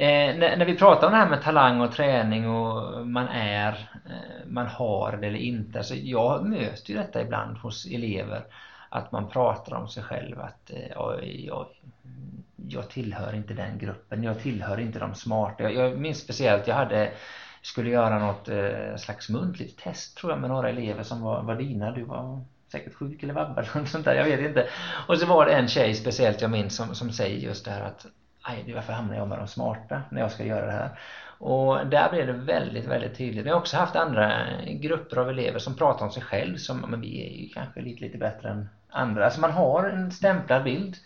Eh, 0.00 0.36
när, 0.36 0.56
när, 0.56 0.64
vi 0.64 0.76
pratar 0.76 1.06
om 1.06 1.12
det 1.12 1.18
här 1.18 1.28
med 1.28 1.42
talang 1.42 1.80
och 1.80 1.92
träning 1.92 2.48
och 2.48 3.06
man 3.06 3.28
är, 3.28 3.72
eh, 4.06 4.46
man 4.46 4.66
har 4.66 5.16
det 5.16 5.26
eller 5.26 5.38
inte. 5.38 5.78
Alltså 5.78 5.94
jag 5.94 6.44
möter 6.44 6.90
ju 6.90 6.96
detta 6.96 7.22
ibland 7.22 7.58
hos 7.58 7.86
elever. 7.86 8.44
Att 8.88 9.12
man 9.12 9.28
pratar 9.28 9.76
om 9.76 9.88
sig 9.88 10.02
själv 10.02 10.40
att 10.40 10.70
eh, 10.70 10.96
oj, 10.96 11.50
oj, 11.52 11.82
jag 12.68 12.90
tillhör 12.90 13.34
inte 13.34 13.54
den 13.54 13.78
gruppen, 13.78 14.22
jag 14.22 14.40
tillhör 14.40 14.80
inte 14.80 14.98
de 14.98 15.14
smarta. 15.14 15.62
Jag, 15.62 15.74
jag 15.74 15.98
minns 15.98 16.18
speciellt, 16.18 16.66
jag 16.66 16.74
hade 16.74 17.12
skulle 17.62 17.90
göra 17.90 18.18
något 18.18 18.48
eh, 18.48 18.96
slags 18.96 19.28
muntligt 19.28 19.78
test 19.78 20.16
tror 20.16 20.32
jag 20.32 20.40
med 20.40 20.50
några 20.50 20.68
elever 20.68 21.02
som 21.02 21.20
var, 21.20 21.42
var 21.42 21.56
dina, 21.56 21.90
du 21.90 22.04
var 22.04 22.44
säkert 22.72 22.94
sjuk 22.94 23.22
eller 23.22 23.34
vabbad 23.34 23.66
eller 23.74 23.86
sånt 23.86 24.04
där, 24.04 24.14
jag 24.14 24.24
vet 24.24 24.40
inte. 24.40 24.68
Och 25.08 25.18
så 25.18 25.26
var 25.26 25.46
det 25.46 25.52
en 25.52 25.68
tjej 25.68 25.94
speciellt 25.94 26.40
jag 26.40 26.50
minns 26.50 26.76
som, 26.76 26.94
som 26.94 27.12
säger 27.12 27.38
just 27.38 27.64
det 27.64 27.70
här 27.70 27.82
att 27.82 28.06
aj, 28.50 28.72
varför 28.74 28.92
hamnar 28.92 29.16
jag 29.16 29.28
med 29.28 29.38
de 29.38 29.48
smarta 29.48 30.02
när 30.10 30.20
jag 30.20 30.32
ska 30.32 30.44
göra 30.44 30.66
det 30.66 30.72
här? 30.72 30.98
Och 31.38 31.86
där 31.86 32.10
blev 32.10 32.26
det 32.26 32.32
väldigt, 32.32 32.86
väldigt 32.86 33.18
tydligt. 33.18 33.46
Vi 33.46 33.50
har 33.50 33.56
också 33.56 33.76
haft 33.76 33.96
andra 33.96 34.46
grupper 34.66 35.16
av 35.16 35.30
elever 35.30 35.58
som 35.58 35.76
pratar 35.76 36.04
om 36.04 36.12
sig 36.12 36.22
själv 36.22 36.56
som, 36.56 36.80
men 36.80 37.00
vi 37.00 37.26
är 37.26 37.42
ju 37.42 37.48
kanske 37.48 37.80
lite, 37.80 38.00
lite 38.00 38.18
bättre 38.18 38.48
än 38.48 38.68
andra. 38.90 39.24
Alltså 39.24 39.40
man 39.40 39.50
har 39.50 39.84
en 39.84 40.12
stämplad 40.12 40.64
bild 40.64 40.96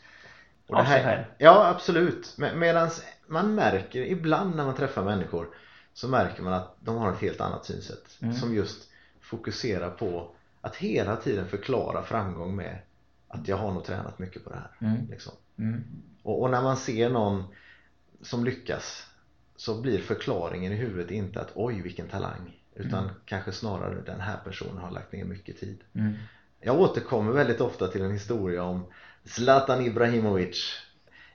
och 0.68 0.78
av 0.78 0.84
sig 0.84 1.04
själv. 1.04 1.24
Ja, 1.38 1.68
absolut. 1.68 2.36
Medan 2.54 2.90
man 3.26 3.54
märker 3.54 4.00
ibland 4.00 4.56
när 4.56 4.64
man 4.64 4.74
träffar 4.74 5.02
människor 5.02 5.48
så 5.94 6.08
märker 6.08 6.42
man 6.42 6.52
att 6.52 6.76
de 6.80 6.96
har 6.96 7.12
ett 7.12 7.20
helt 7.20 7.40
annat 7.40 7.64
synsätt 7.64 8.18
mm. 8.22 8.34
som 8.34 8.54
just 8.54 8.90
fokuserar 9.20 9.90
på 9.90 10.30
att 10.60 10.76
hela 10.76 11.16
tiden 11.16 11.48
förklara 11.48 12.02
framgång 12.02 12.56
med 12.56 12.78
att 13.28 13.48
jag 13.48 13.56
har 13.56 13.72
nog 13.72 13.84
tränat 13.84 14.18
mycket 14.18 14.44
på 14.44 14.50
det 14.50 14.56
här. 14.56 14.88
Mm. 14.88 15.06
Liksom. 15.10 15.32
Mm. 15.58 15.84
Och, 16.24 16.42
och, 16.42 16.50
när 16.50 16.62
man 16.62 16.76
ser 16.76 17.08
någon 17.08 17.44
som 18.22 18.44
lyckas 18.44 19.06
så 19.56 19.80
blir 19.80 19.98
förklaringen 19.98 20.72
i 20.72 20.76
huvudet 20.76 21.10
inte 21.10 21.40
att 21.40 21.52
oj 21.54 21.80
vilken 21.82 22.08
talang 22.08 22.60
utan 22.74 23.04
mm. 23.04 23.14
kanske 23.24 23.52
snarare 23.52 24.00
den 24.00 24.20
här 24.20 24.36
personen 24.44 24.78
har 24.78 24.90
lagt 24.90 25.12
ner 25.12 25.24
mycket 25.24 25.60
tid. 25.60 25.78
Mm. 25.94 26.12
Jag 26.60 26.80
återkommer 26.80 27.32
väldigt 27.32 27.60
ofta 27.60 27.88
till 27.88 28.02
en 28.02 28.12
historia 28.12 28.62
om 28.62 28.84
Zlatan 29.24 29.86
Ibrahimovic 29.86 30.78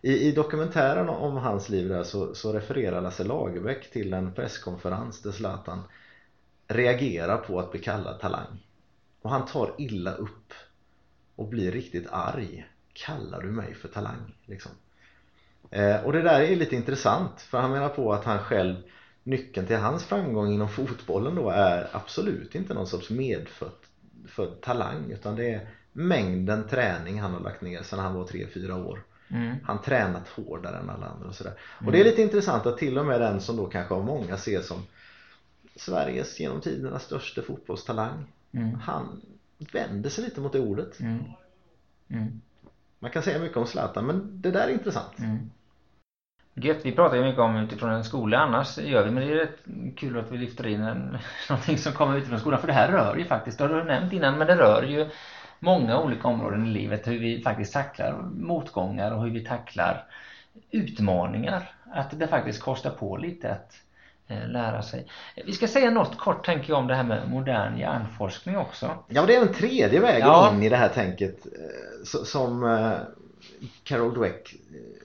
i, 0.02 0.28
i 0.28 0.32
dokumentären 0.32 1.10
om 1.10 1.38
hans 1.38 1.70
liv 1.70 1.90
där 1.90 2.04
så, 2.04 2.36
så 2.36 2.54
refererar 2.54 3.02
Lasse 3.02 3.24
Lagerbäck 3.24 3.92
till 3.92 4.14
en 4.14 4.34
presskonferens 4.34 5.22
där 5.22 5.32
Zlatan 5.32 5.84
reagerar 6.68 7.38
på 7.38 7.60
att 7.60 7.72
bli 7.72 7.80
kallad 7.80 8.20
talang 8.20 8.66
och 9.22 9.30
han 9.30 9.46
tar 9.46 9.76
illa 9.78 10.14
upp 10.14 10.54
och 11.36 11.48
blir 11.48 11.72
riktigt 11.72 12.08
arg 12.12 12.68
kallar 12.94 13.42
du 13.42 13.52
mig 13.52 13.74
för 13.74 13.88
talang 13.88 14.36
liksom 14.46 14.72
eh, 15.72 16.04
och 16.04 16.14
det 16.14 16.22
där 16.22 16.42
är 16.42 16.56
lite 16.56 16.76
intressant 16.76 17.42
för 17.42 17.58
han 17.58 17.72
menar 17.72 17.90
på 17.90 18.14
att 18.14 18.26
han 18.26 18.40
själv 18.40 18.76
nyckeln 19.24 19.68
till 19.68 19.78
hans 19.78 20.04
framgång 20.04 20.54
inom 20.54 20.70
fotbollen 20.70 21.36
då 21.36 21.50
är 21.50 21.90
absolut 21.92 22.56
inte 22.56 22.74
någon 22.74 22.88
sorts 22.88 23.10
medfödd 23.10 23.72
talang 24.62 25.12
utan 25.12 25.36
det 25.36 25.54
är 25.54 25.70
mängden 25.92 26.68
träning 26.68 27.22
han 27.22 27.34
har 27.34 27.40
lagt 27.40 27.62
ner 27.62 27.82
sedan 27.82 28.00
han 28.00 28.14
var 28.14 28.26
3-4 28.26 28.86
år 28.86 29.04
Mm. 29.32 29.56
Han 29.64 29.82
tränat 29.82 30.28
hårdare 30.28 30.78
än 30.78 30.90
alla 30.90 31.08
andra 31.08 31.28
och 31.28 31.36
sådär. 31.36 31.52
Mm. 31.52 31.88
Och 31.88 31.92
det 31.92 32.00
är 32.00 32.04
lite 32.04 32.22
intressant 32.22 32.66
att 32.66 32.78
till 32.78 32.98
och 32.98 33.06
med 33.06 33.22
den 33.22 33.42
som 33.42 33.58
då 33.58 33.66
kanske 33.66 33.94
av 33.94 34.06
många 34.06 34.38
ser 34.38 34.62
som 34.62 34.84
Sveriges 35.76 36.40
genom 36.40 36.62
tiderna 36.62 37.00
största 37.00 37.42
fotbollstalang 37.42 38.26
mm. 38.52 38.76
Han 38.76 39.22
vänder 39.74 40.10
sig 40.10 40.24
lite 40.24 40.42
mot 40.42 40.54
det 40.54 40.60
ordet. 40.60 41.00
Mm. 41.00 41.24
Man 43.00 43.12
kan 43.12 43.24
säga 43.24 43.40
mycket 43.40 43.58
om 43.58 43.66
Zlatan 43.66 44.06
men 44.06 44.42
det 44.42 44.52
där 44.52 44.68
är 44.68 44.72
intressant. 44.72 45.20
Mm. 45.20 45.50
Gött, 46.54 46.86
vi 46.86 46.92
pratar 46.92 47.18
ju 47.18 47.24
mycket 47.24 47.42
om 47.42 47.58
utifrån 47.58 47.90
en 47.90 48.04
skola 48.04 48.40
annars 48.40 48.78
gör 48.78 49.04
vi 49.04 49.12
men 49.12 49.24
det 49.24 49.32
är 49.32 49.36
rätt 49.36 49.96
kul 49.96 50.18
att 50.18 50.32
vi 50.32 50.38
lyfter 50.38 50.68
in 50.68 50.82
en, 50.82 51.18
någonting 51.50 51.78
som 51.78 51.94
kommer 51.94 52.16
utifrån 52.16 52.40
skolan 52.40 52.60
för 52.60 52.68
det 52.68 52.74
här 52.74 52.88
rör 52.88 53.16
ju 53.16 53.26
faktiskt, 53.26 53.58
det 53.58 53.64
har 53.64 53.70
du 53.70 53.84
nämnt 53.84 54.14
innan 54.14 54.38
men 54.38 54.48
det 54.48 54.56
rör 54.56 54.82
ju 54.82 55.06
många 55.60 55.98
olika 55.98 56.28
områden 56.28 56.66
i 56.66 56.70
livet 56.70 57.08
hur 57.08 57.20
vi 57.20 57.42
faktiskt 57.42 57.74
tacklar 57.74 58.14
motgångar 58.22 59.12
och 59.12 59.24
hur 59.24 59.32
vi 59.32 59.42
tacklar 59.42 60.04
utmaningar. 60.72 61.74
Att 61.94 62.20
det 62.20 62.28
faktiskt 62.28 62.60
kostar 62.60 62.90
på 62.90 63.18
lite 63.18 63.52
att 63.52 63.82
lära 64.30 64.82
sig. 64.82 65.08
Vi 65.46 65.54
ska 65.54 65.68
säga 65.68 65.92
något 65.92 66.18
kort 66.18 66.46
tänker 66.46 66.70
jag 66.70 66.80
om 66.80 66.88
det 66.88 66.96
här 66.96 67.04
med 67.04 67.30
modern 67.30 67.78
hjärnforskning 67.78 68.58
också. 68.58 69.04
Ja, 69.08 69.26
det 69.26 69.36
är 69.36 69.42
en 69.42 69.54
tredje 69.54 70.00
vägen 70.00 70.28
ja. 70.28 70.54
in 70.54 70.64
i 70.64 70.70
det 70.70 70.76
här 70.76 70.90
tänket 70.90 71.46
eh, 71.46 72.04
som 72.04 72.64
eh, 72.64 72.92
Carol 73.84 74.14
Dweck 74.14 74.56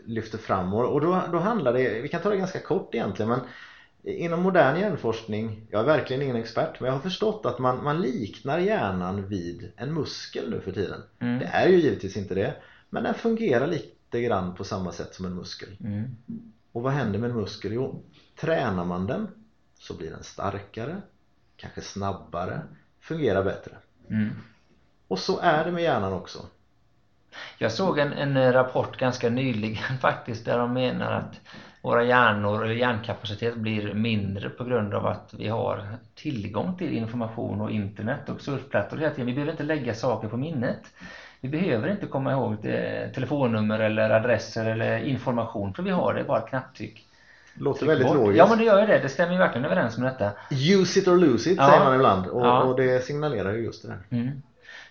lyfter 0.07 0.38
fram 0.38 0.75
och 0.75 1.00
då, 1.00 1.23
då 1.33 1.38
handlar 1.38 1.73
det, 1.73 2.00
vi 2.02 2.09
kan 2.09 2.23
ta 2.23 2.31
det 2.31 2.37
ganska 2.37 2.61
kort 2.61 2.95
egentligen 2.95 3.28
men 3.28 3.40
Inom 4.07 4.43
modern 4.43 4.81
hjärnforskning, 4.81 5.66
jag 5.71 5.81
är 5.81 5.87
verkligen 5.87 6.23
ingen 6.23 6.37
expert, 6.37 6.81
men 6.81 6.87
jag 6.87 6.95
har 6.95 7.00
förstått 7.00 7.47
att 7.47 7.59
man, 7.59 7.85
man 7.85 8.00
liknar 8.00 8.59
hjärnan 8.59 9.28
vid 9.28 9.73
en 9.76 9.95
muskel 9.95 10.50
nu 10.50 10.61
för 10.61 10.73
tiden. 10.73 11.00
Mm. 11.19 11.38
Det 11.38 11.45
är 11.45 11.69
ju 11.69 11.81
givetvis 11.81 12.16
inte 12.16 12.35
det, 12.35 12.54
men 12.90 13.02
den 13.02 13.14
fungerar 13.14 13.66
lite 13.66 14.21
grann 14.21 14.54
på 14.54 14.64
samma 14.64 14.93
sätt 14.93 15.14
som 15.14 15.26
en 15.26 15.35
muskel. 15.35 15.69
Mm. 15.85 16.04
Och 16.73 16.83
vad 16.83 16.93
händer 16.93 17.19
med 17.19 17.31
en 17.31 17.37
muskel? 17.37 17.73
Jo, 17.73 18.02
tränar 18.41 18.85
man 18.85 19.07
den 19.07 19.29
så 19.79 19.97
blir 19.97 20.11
den 20.11 20.23
starkare, 20.23 21.03
kanske 21.57 21.81
snabbare, 21.81 22.62
fungerar 23.00 23.43
bättre. 23.43 23.76
Mm. 24.11 24.31
Och 25.09 25.19
så 25.19 25.38
är 25.38 25.64
det 25.64 25.73
med 25.73 25.83
hjärnan 25.83 26.12
också. 26.12 26.47
Jag 27.59 27.73
såg 27.73 27.99
en, 27.99 28.12
en 28.12 28.53
rapport 28.53 28.97
ganska 28.97 29.29
nyligen 29.29 29.99
faktiskt 30.00 30.45
där 30.45 30.59
de 30.59 30.73
menar 30.73 31.12
att 31.12 31.41
våra 31.83 32.05
hjärnor 32.05 32.64
eller 32.64 32.75
hjärnkapacitet 32.75 33.55
blir 33.55 33.95
mindre 33.95 34.50
på 34.50 34.64
grund 34.64 34.95
av 34.95 35.07
att 35.07 35.35
vi 35.38 35.49
har 35.49 35.99
tillgång 36.14 36.79
till 36.79 36.93
information 36.93 37.61
och 37.61 37.71
internet 37.71 38.29
och 38.29 38.41
surfplattor 38.41 38.97
hela 38.97 39.11
tiden. 39.11 39.26
Vi 39.26 39.33
behöver 39.33 39.53
inte 39.53 39.62
lägga 39.62 39.95
saker 39.95 40.29
på 40.29 40.37
minnet. 40.37 40.93
Vi 41.41 41.49
behöver 41.49 41.88
inte 41.88 42.07
komma 42.07 42.33
ihåg 42.33 42.62
telefonnummer 43.14 43.79
eller 43.79 44.11
adresser 44.11 44.64
eller 44.64 44.99
information 44.99 45.75
för 45.75 45.83
vi 45.83 45.91
har 45.91 46.14
det 46.14 46.25
bara 46.25 46.38
ett 46.38 46.49
knapptryck. 46.49 47.07
Låter 47.55 47.87
väldigt 47.87 48.07
bort. 48.07 48.17
logiskt. 48.17 48.39
Ja 48.39 48.47
men 48.49 48.59
det 48.59 48.65
gör 48.65 48.81
ju 48.81 48.87
det. 48.87 48.99
Det 48.99 49.09
stämmer 49.09 49.33
ju 49.33 49.39
verkligen 49.39 49.65
överens 49.65 49.99
med 49.99 50.13
detta. 50.13 50.33
Use 50.51 51.01
it 51.01 51.09
or 51.09 51.17
lose 51.17 51.51
it 51.51 51.57
ja. 51.57 51.67
säger 51.67 51.85
man 51.85 51.95
ibland 51.95 52.27
och, 52.27 52.47
ja. 52.47 52.63
och, 52.63 52.77
det 52.77 53.05
signalerar 53.05 53.53
ju 53.53 53.65
just 53.65 53.83
det 53.83 53.89
där. 53.89 53.99
Mm. 54.11 54.43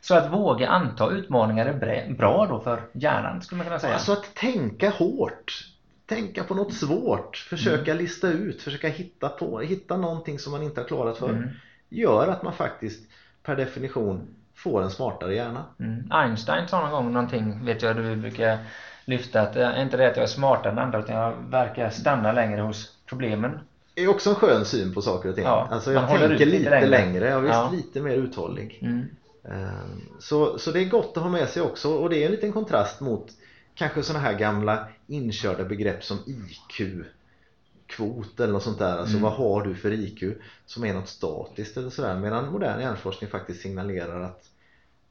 Så 0.02 0.16
att 0.16 0.34
våga 0.34 0.70
anta 0.70 1.12
utmaningar 1.12 1.66
är 1.66 2.14
bra 2.14 2.46
då 2.46 2.60
för 2.60 2.82
hjärnan 2.94 3.42
skulle 3.42 3.58
man 3.58 3.66
kunna 3.66 3.80
säga. 3.80 3.94
Alltså 3.94 4.12
att 4.12 4.36
tänka 4.36 4.90
hårt 4.90 5.74
tänka 6.06 6.44
på 6.44 6.56
något 6.56 6.74
svårt, 6.74 7.38
försöka 7.38 7.92
mm. 7.92 8.04
lista 8.04 8.28
ut, 8.28 8.62
försöka 8.62 8.88
hitta 8.88 9.30
på, 9.30 9.60
hitta 9.60 9.98
någonting 9.98 10.40
som 10.40 10.52
man 10.52 10.64
inte 10.64 10.82
har 10.82 10.88
klarat 10.88 11.18
för 11.18 11.30
mm. 11.30 11.50
gör 11.90 12.28
att 12.28 12.44
man 12.44 12.54
faktiskt 12.54 13.12
per 13.44 13.56
definition 13.56 14.28
får 14.56 14.82
en 14.84 14.90
smartare 14.90 15.36
hjärna. 15.36 15.66
Mm. 15.80 16.12
Einstein 16.12 16.68
sa 16.68 16.82
någon 16.82 16.92
gång 16.92 17.14
någonting, 17.14 17.66
vet 17.66 17.82
jag 17.82 17.96
du 17.96 18.16
brukar 18.16 18.58
lyfta 19.06 19.42
att 19.42 19.54
det 19.54 19.64
är 19.64 19.82
inte 19.82 19.98
det 19.98 20.08
att 20.08 20.16
jag 20.16 20.24
är 20.24 20.28
smartare 20.28 20.72
än 20.72 20.80
andra 20.80 21.00
utan 21.00 21.16
jag 21.16 21.34
verkar 21.50 21.90
stanna 21.90 22.32
längre 22.32 22.62
hos 22.62 22.98
problemen. 23.06 23.60
Det 23.96 24.04
är 24.04 24.08
också 24.08 24.30
en 24.30 24.36
skön 24.36 24.66
syn 24.66 24.94
på 24.94 25.02
saker 25.02 25.30
och 25.30 25.36
ting. 25.36 25.44
Ja, 25.44 25.68
alltså 25.72 25.92
jag 25.92 26.08
tänker 26.08 26.30
lite, 26.30 26.46
lite 26.46 26.70
längre, 26.70 26.88
längre. 26.88 27.30
Jag 27.30 27.42
visst 27.42 27.54
ja. 27.54 27.72
lite 27.74 28.02
mer 28.02 28.16
uthållig. 28.16 28.80
Mm. 28.82 29.06
Ehm, 29.44 30.02
så, 30.20 30.60
så 30.60 30.72
det 30.72 30.80
är 30.80 30.86
gott 30.86 31.18
att 31.18 31.24
ha 31.24 31.30
med 31.30 31.50
sig 31.50 31.62
också 31.62 31.94
och 31.94 32.10
det 32.10 32.18
är 32.18 32.26
en 32.26 32.32
liten 32.32 32.54
kontrast 32.54 33.02
mot 33.02 33.28
kanske 33.76 34.04
sådana 34.04 34.26
här 34.26 34.34
gamla 34.34 34.88
inkörda 35.08 35.64
begrepp 35.64 36.04
som 36.04 36.18
IQ 36.26 37.06
kvot 37.88 38.40
eller 38.40 38.54
något 38.54 38.64
sånt 38.64 38.80
där. 38.80 38.98
Alltså 38.98 39.18
mm. 39.18 39.24
vad 39.24 39.34
har 39.34 39.62
du 39.62 39.76
för 39.76 39.92
IQ 39.92 40.24
som 40.66 40.86
är 40.86 40.94
något 40.94 41.10
statiskt 41.10 41.78
eller 41.78 41.90
sådär. 41.90 42.20
Medan 42.20 42.52
modern 42.52 42.82
hjärnforskning 42.82 43.30
faktiskt 43.30 43.62
signalerar 43.62 44.22
att 44.22 44.50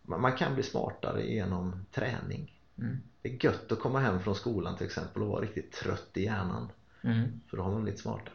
man 0.03 0.33
kan 0.33 0.55
bli 0.55 0.63
smartare 0.63 1.23
genom 1.27 1.87
träning. 1.93 2.53
Mm. 2.79 2.99
Det 3.23 3.29
är 3.29 3.45
gött 3.45 3.73
att 3.73 3.81
komma 3.81 4.01
hem 4.01 4.21
från 4.21 4.35
skolan 4.35 4.77
till 4.77 4.87
exempel 4.87 5.23
och 5.23 5.29
vara 5.29 5.41
riktigt 5.41 5.73
trött 5.73 6.11
i 6.15 6.25
hjärnan. 6.25 6.69
Mm. 7.05 7.41
För 7.51 7.57
då 7.57 7.63
har 7.63 7.71
man 7.71 7.83
blivit 7.83 8.01
smartare. 8.01 8.35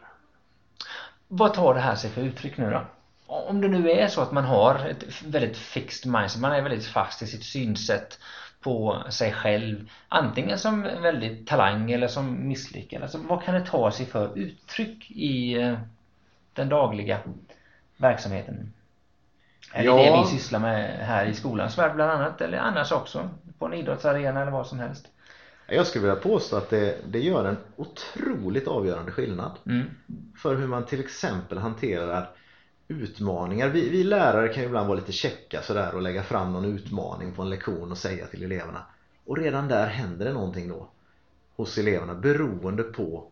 Vad 1.28 1.54
tar 1.54 1.74
det 1.74 1.80
här 1.80 1.94
sig 1.94 2.10
för 2.10 2.22
uttryck 2.22 2.56
nu 2.56 2.70
då? 2.70 2.84
Om 3.26 3.60
det 3.60 3.68
nu 3.68 3.90
är 3.90 4.08
så 4.08 4.20
att 4.20 4.32
man 4.32 4.44
har 4.44 4.88
ett 4.88 5.22
väldigt 5.22 5.56
fixed 5.56 6.12
mindset, 6.12 6.40
man 6.40 6.52
är 6.52 6.62
väldigt 6.62 6.86
fast 6.86 7.22
i 7.22 7.26
sitt 7.26 7.44
synsätt 7.44 8.18
på 8.60 9.02
sig 9.10 9.32
själv 9.32 9.90
antingen 10.08 10.58
som 10.58 10.82
väldigt 10.82 11.48
talang 11.48 11.90
eller 11.90 12.08
som 12.08 12.48
misslyckad. 12.48 13.02
Alltså 13.02 13.18
vad 13.18 13.42
kan 13.42 13.54
det 13.54 13.66
ta 13.66 13.90
sig 13.90 14.06
för 14.06 14.38
uttryck 14.38 15.10
i 15.10 15.54
eh, 15.54 15.78
den 16.52 16.68
dagliga 16.68 17.20
verksamheten? 17.96 18.72
Är 19.72 19.84
ja. 19.84 19.96
det 19.96 20.02
det 20.02 20.20
vi 20.22 20.38
sysslar 20.38 20.60
med 20.60 21.06
här 21.06 21.26
i 21.26 21.34
skolans 21.34 21.78
värld 21.78 21.94
bland 21.94 22.10
annat 22.10 22.40
eller 22.40 22.58
annars 22.58 22.92
också 22.92 23.30
på 23.58 23.66
en 23.66 23.74
idrottsarena 23.74 24.42
eller 24.42 24.52
vad 24.52 24.66
som 24.66 24.78
helst? 24.78 25.08
Jag 25.66 25.86
skulle 25.86 26.02
vilja 26.02 26.22
påstå 26.22 26.56
att 26.56 26.70
det, 26.70 26.98
det 27.06 27.20
gör 27.20 27.44
en 27.44 27.56
otroligt 27.76 28.68
avgörande 28.68 29.12
skillnad 29.12 29.58
mm. 29.66 29.86
för 30.36 30.54
hur 30.54 30.66
man 30.66 30.86
till 30.86 31.00
exempel 31.00 31.58
hanterar 31.58 32.30
utmaningar. 32.88 33.68
Vi, 33.68 33.88
vi 33.88 34.04
lärare 34.04 34.48
kan 34.48 34.62
ju 34.62 34.66
ibland 34.68 34.88
vara 34.88 34.98
lite 34.98 35.12
checka 35.12 35.62
sådär 35.62 35.94
och 35.94 36.02
lägga 36.02 36.22
fram 36.22 36.52
någon 36.52 36.64
utmaning 36.64 37.32
på 37.32 37.42
en 37.42 37.50
lektion 37.50 37.90
och 37.90 37.98
säga 37.98 38.26
till 38.26 38.42
eleverna. 38.42 38.86
Och 39.24 39.36
redan 39.36 39.68
där 39.68 39.86
händer 39.86 40.24
det 40.26 40.32
någonting 40.32 40.68
då 40.68 40.88
hos 41.56 41.78
eleverna 41.78 42.14
beroende 42.14 42.82
på 42.82 43.30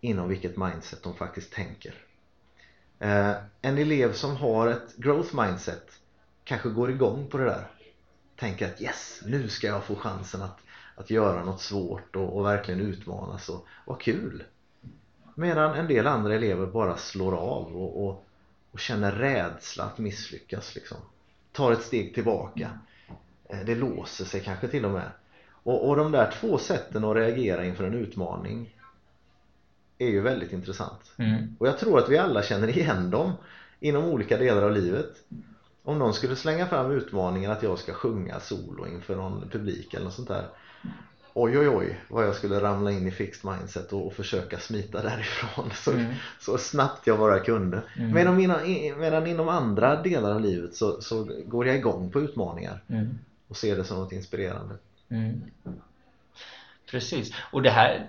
inom 0.00 0.28
vilket 0.28 0.56
mindset 0.56 1.02
de 1.02 1.14
faktiskt 1.14 1.52
tänker. 1.52 1.94
Eh, 2.98 3.32
en 3.62 3.78
elev 3.78 4.12
som 4.12 4.36
har 4.36 4.66
ett 4.66 4.96
growth 4.96 5.36
mindset 5.42 6.00
kanske 6.44 6.68
går 6.68 6.90
igång 6.90 7.26
på 7.30 7.38
det 7.38 7.44
där. 7.44 7.66
Tänker 8.38 8.66
att 8.66 8.80
yes, 8.80 9.22
nu 9.26 9.48
ska 9.48 9.66
jag 9.66 9.84
få 9.84 9.96
chansen 9.96 10.42
att, 10.42 10.58
att 10.94 11.10
göra 11.10 11.44
något 11.44 11.60
svårt 11.60 12.16
och, 12.16 12.36
och 12.36 12.44
verkligen 12.44 12.80
utmanas 12.80 13.48
och 13.48 13.66
vad 13.84 14.00
kul! 14.00 14.44
Medan 15.34 15.74
en 15.74 15.86
del 15.86 16.06
andra 16.06 16.34
elever 16.34 16.66
bara 16.66 16.96
slår 16.96 17.32
av 17.36 17.76
och, 17.76 18.06
och, 18.06 18.24
och 18.70 18.80
känner 18.80 19.12
rädsla 19.12 19.84
att 19.84 19.98
misslyckas 19.98 20.74
liksom. 20.74 20.98
Tar 21.52 21.72
ett 21.72 21.82
steg 21.82 22.14
tillbaka. 22.14 22.70
Eh, 23.48 23.60
det 23.66 23.74
låser 23.74 24.24
sig 24.24 24.40
kanske 24.40 24.68
till 24.68 24.84
och 24.84 24.90
med. 24.90 25.10
Och, 25.50 25.88
och 25.88 25.96
de 25.96 26.12
där 26.12 26.34
två 26.40 26.58
sätten 26.58 27.04
att 27.04 27.16
reagera 27.16 27.64
inför 27.64 27.84
en 27.84 27.94
utmaning 27.94 28.74
är 29.98 30.08
ju 30.08 30.20
väldigt 30.20 30.52
intressant. 30.52 31.12
Mm. 31.16 31.56
Och 31.58 31.68
jag 31.68 31.78
tror 31.78 31.98
att 31.98 32.08
vi 32.08 32.18
alla 32.18 32.42
känner 32.42 32.68
igen 32.68 33.10
dem 33.10 33.32
inom 33.80 34.04
olika 34.04 34.36
delar 34.36 34.62
av 34.62 34.72
livet. 34.72 35.16
Om 35.88 35.98
någon 35.98 36.14
skulle 36.14 36.36
slänga 36.36 36.66
fram 36.66 36.90
utmaningen 36.90 37.50
att 37.50 37.62
jag 37.62 37.78
ska 37.78 37.92
sjunga 37.94 38.40
solo 38.40 38.86
inför 38.86 39.16
någon 39.16 39.48
publik 39.48 39.94
eller 39.94 40.04
något 40.04 40.14
sånt 40.14 40.28
där. 40.28 40.46
Oj 41.34 41.58
oj 41.58 41.68
oj 41.68 42.00
vad 42.08 42.24
jag 42.26 42.34
skulle 42.34 42.60
ramla 42.60 42.90
in 42.92 43.06
i 43.06 43.10
fixed 43.10 43.50
mindset 43.52 43.92
och, 43.92 44.06
och 44.06 44.12
försöka 44.12 44.58
smita 44.58 45.02
därifrån 45.02 45.70
så, 45.74 45.90
Mm. 45.92 46.14
så 46.40 46.58
snabbt 46.58 47.06
jag 47.06 47.18
bara 47.18 47.40
kunde. 47.40 47.82
Mm. 47.96 48.10
Medan, 48.12 48.40
inom, 48.40 48.60
i- 48.60 48.94
medan 48.94 49.26
inom 49.26 49.48
andra 49.48 50.02
delar 50.02 50.32
av 50.34 50.40
livet 50.40 50.74
så, 50.74 51.02
så 51.02 51.28
går 51.46 51.66
jag 51.66 51.76
igång 51.76 52.10
på 52.10 52.20
utmaningar 52.20 52.82
Mm. 52.88 53.18
och 53.48 53.56
ser 53.56 53.76
det 53.76 53.84
som 53.84 53.98
något 53.98 54.12
inspirerande. 54.12 54.74
Mm. 55.08 55.42
Precis, 56.90 57.32
och 57.52 57.62
det 57.62 57.70
här 57.70 58.06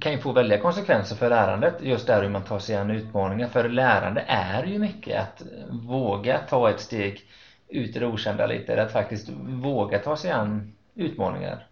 kan 0.00 0.12
ju 0.12 0.18
få 0.18 0.32
väldiga 0.32 0.58
konsekvenser 0.60 1.16
för 1.16 1.30
lärandet 1.30 1.74
just 1.80 2.06
där 2.06 2.22
hur 2.22 2.28
man 2.28 2.44
tar 2.44 2.58
sig 2.58 2.76
an 2.76 2.90
utmaningar 2.90 3.48
för 3.48 3.68
lärande 3.68 4.24
är 4.26 4.64
ju 4.64 4.78
mycket 4.78 5.20
att 5.20 5.42
våga 5.70 6.38
ta 6.38 6.70
ett 6.70 6.80
steg 6.80 7.24
ut 7.68 7.96
i 7.96 7.98
det 7.98 8.06
okända 8.06 8.46
lite, 8.46 8.82
att 8.82 8.92
faktiskt 8.92 9.28
våga 9.46 9.98
ta 9.98 10.16
sig 10.16 10.30
an 10.30 10.72
utmaningar 10.94 11.66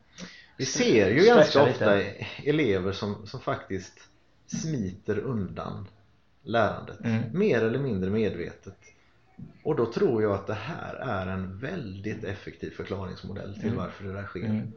Vi 0.57 0.65
ser 0.65 1.11
ju 1.11 1.27
ganska 1.27 1.65
lite. 1.65 1.73
ofta 1.73 2.01
elever 2.45 2.93
som, 2.93 3.27
som 3.27 3.41
faktiskt 3.41 4.09
smiter 4.47 5.19
undan 5.19 5.89
lärandet 6.43 7.01
Mm. 7.05 7.23
mer 7.33 7.63
eller 7.63 7.79
mindre 7.79 8.11
medvetet 8.11 8.75
och 9.63 9.77
då 9.77 9.87
tror 9.87 10.23
jag 10.23 10.33
att 10.33 10.47
det 10.47 10.55
här 10.55 10.95
är 10.95 11.27
en 11.27 11.59
väldigt 11.59 12.25
effektiv 12.25 12.71
förklaringsmodell 12.71 13.55
till 13.55 13.65
Mm. 13.65 13.77
varför 13.77 14.05
det 14.05 14.13
där 14.13 14.25
sker 14.25 14.45
mm. 14.45 14.73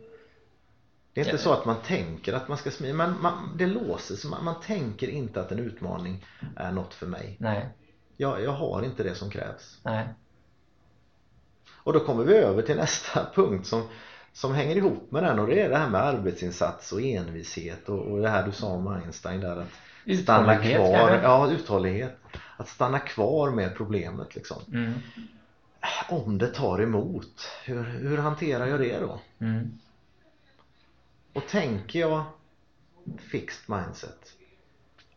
Det 1.14 1.22
är 1.22 1.26
inte 1.26 1.38
så 1.38 1.54
att 1.54 1.66
man 1.66 1.82
tänker 1.86 2.34
att 2.34 2.48
man 2.48 2.58
ska 2.58 2.72
smita 2.72 2.94
men 2.94 3.22
man, 3.22 3.58
det 3.58 3.68
låser 3.68 4.16
sig, 4.16 4.30
man, 4.30 4.44
man 4.44 4.62
tänker 4.62 5.08
inte 5.08 5.42
att 5.42 5.52
en 5.52 5.60
utmaning 5.60 6.26
är 6.56 6.72
något 6.72 6.94
för 6.94 7.08
mig. 7.08 7.36
Nej, 7.40 7.70
jag, 8.18 8.44
jag 8.44 8.52
har 8.52 8.84
inte 8.84 9.04
det 9.04 9.16
som 9.16 9.30
krävs. 9.30 9.80
Nej, 9.84 10.08
Och 11.72 11.94
då 11.94 12.00
kommer 12.00 12.24
vi 12.24 12.34
över 12.34 12.62
till 12.62 12.76
nästa 12.76 13.28
punkt 13.36 13.68
som, 13.68 13.84
som 14.34 14.54
hänger 14.54 14.76
ihop 14.76 15.12
med 15.12 15.24
den 15.24 15.40
och 15.40 15.48
det 15.48 15.62
är 15.62 15.70
det 15.70 15.78
här 15.78 15.90
med 15.90 16.02
arbetsinsats 16.02 16.92
och 16.92 17.02
envishet 17.02 17.90
och, 17.90 18.00
och 18.00 18.22
det 18.22 18.30
här 18.30 18.46
du 18.46 18.52
sa 18.52 18.68
om 18.68 18.88
Einstein 18.88 19.42
där 19.42 19.58
att 19.58 20.20
stanna 20.24 20.56
kvar, 20.58 21.20
ja 21.24 21.52
uthållighet. 21.52 22.18
Att 22.58 22.68
stanna 22.68 23.00
kvar 23.00 23.52
med 23.52 23.76
problemet 23.76 24.36
liksom. 24.36 24.62
Mm. 24.74 24.94
om 26.10 26.38
det 26.38 26.48
tar 26.48 26.82
emot 26.82 27.50
hur, 27.66 27.84
hur 27.84 28.18
hanterar 28.18 28.68
jag 28.68 28.80
det 28.80 29.00
då? 29.00 29.20
Mm. 29.40 29.80
Och 31.40 31.48
tänker 31.50 32.00
jag 32.00 32.24
fixed 33.18 33.76
mindset 33.78 34.34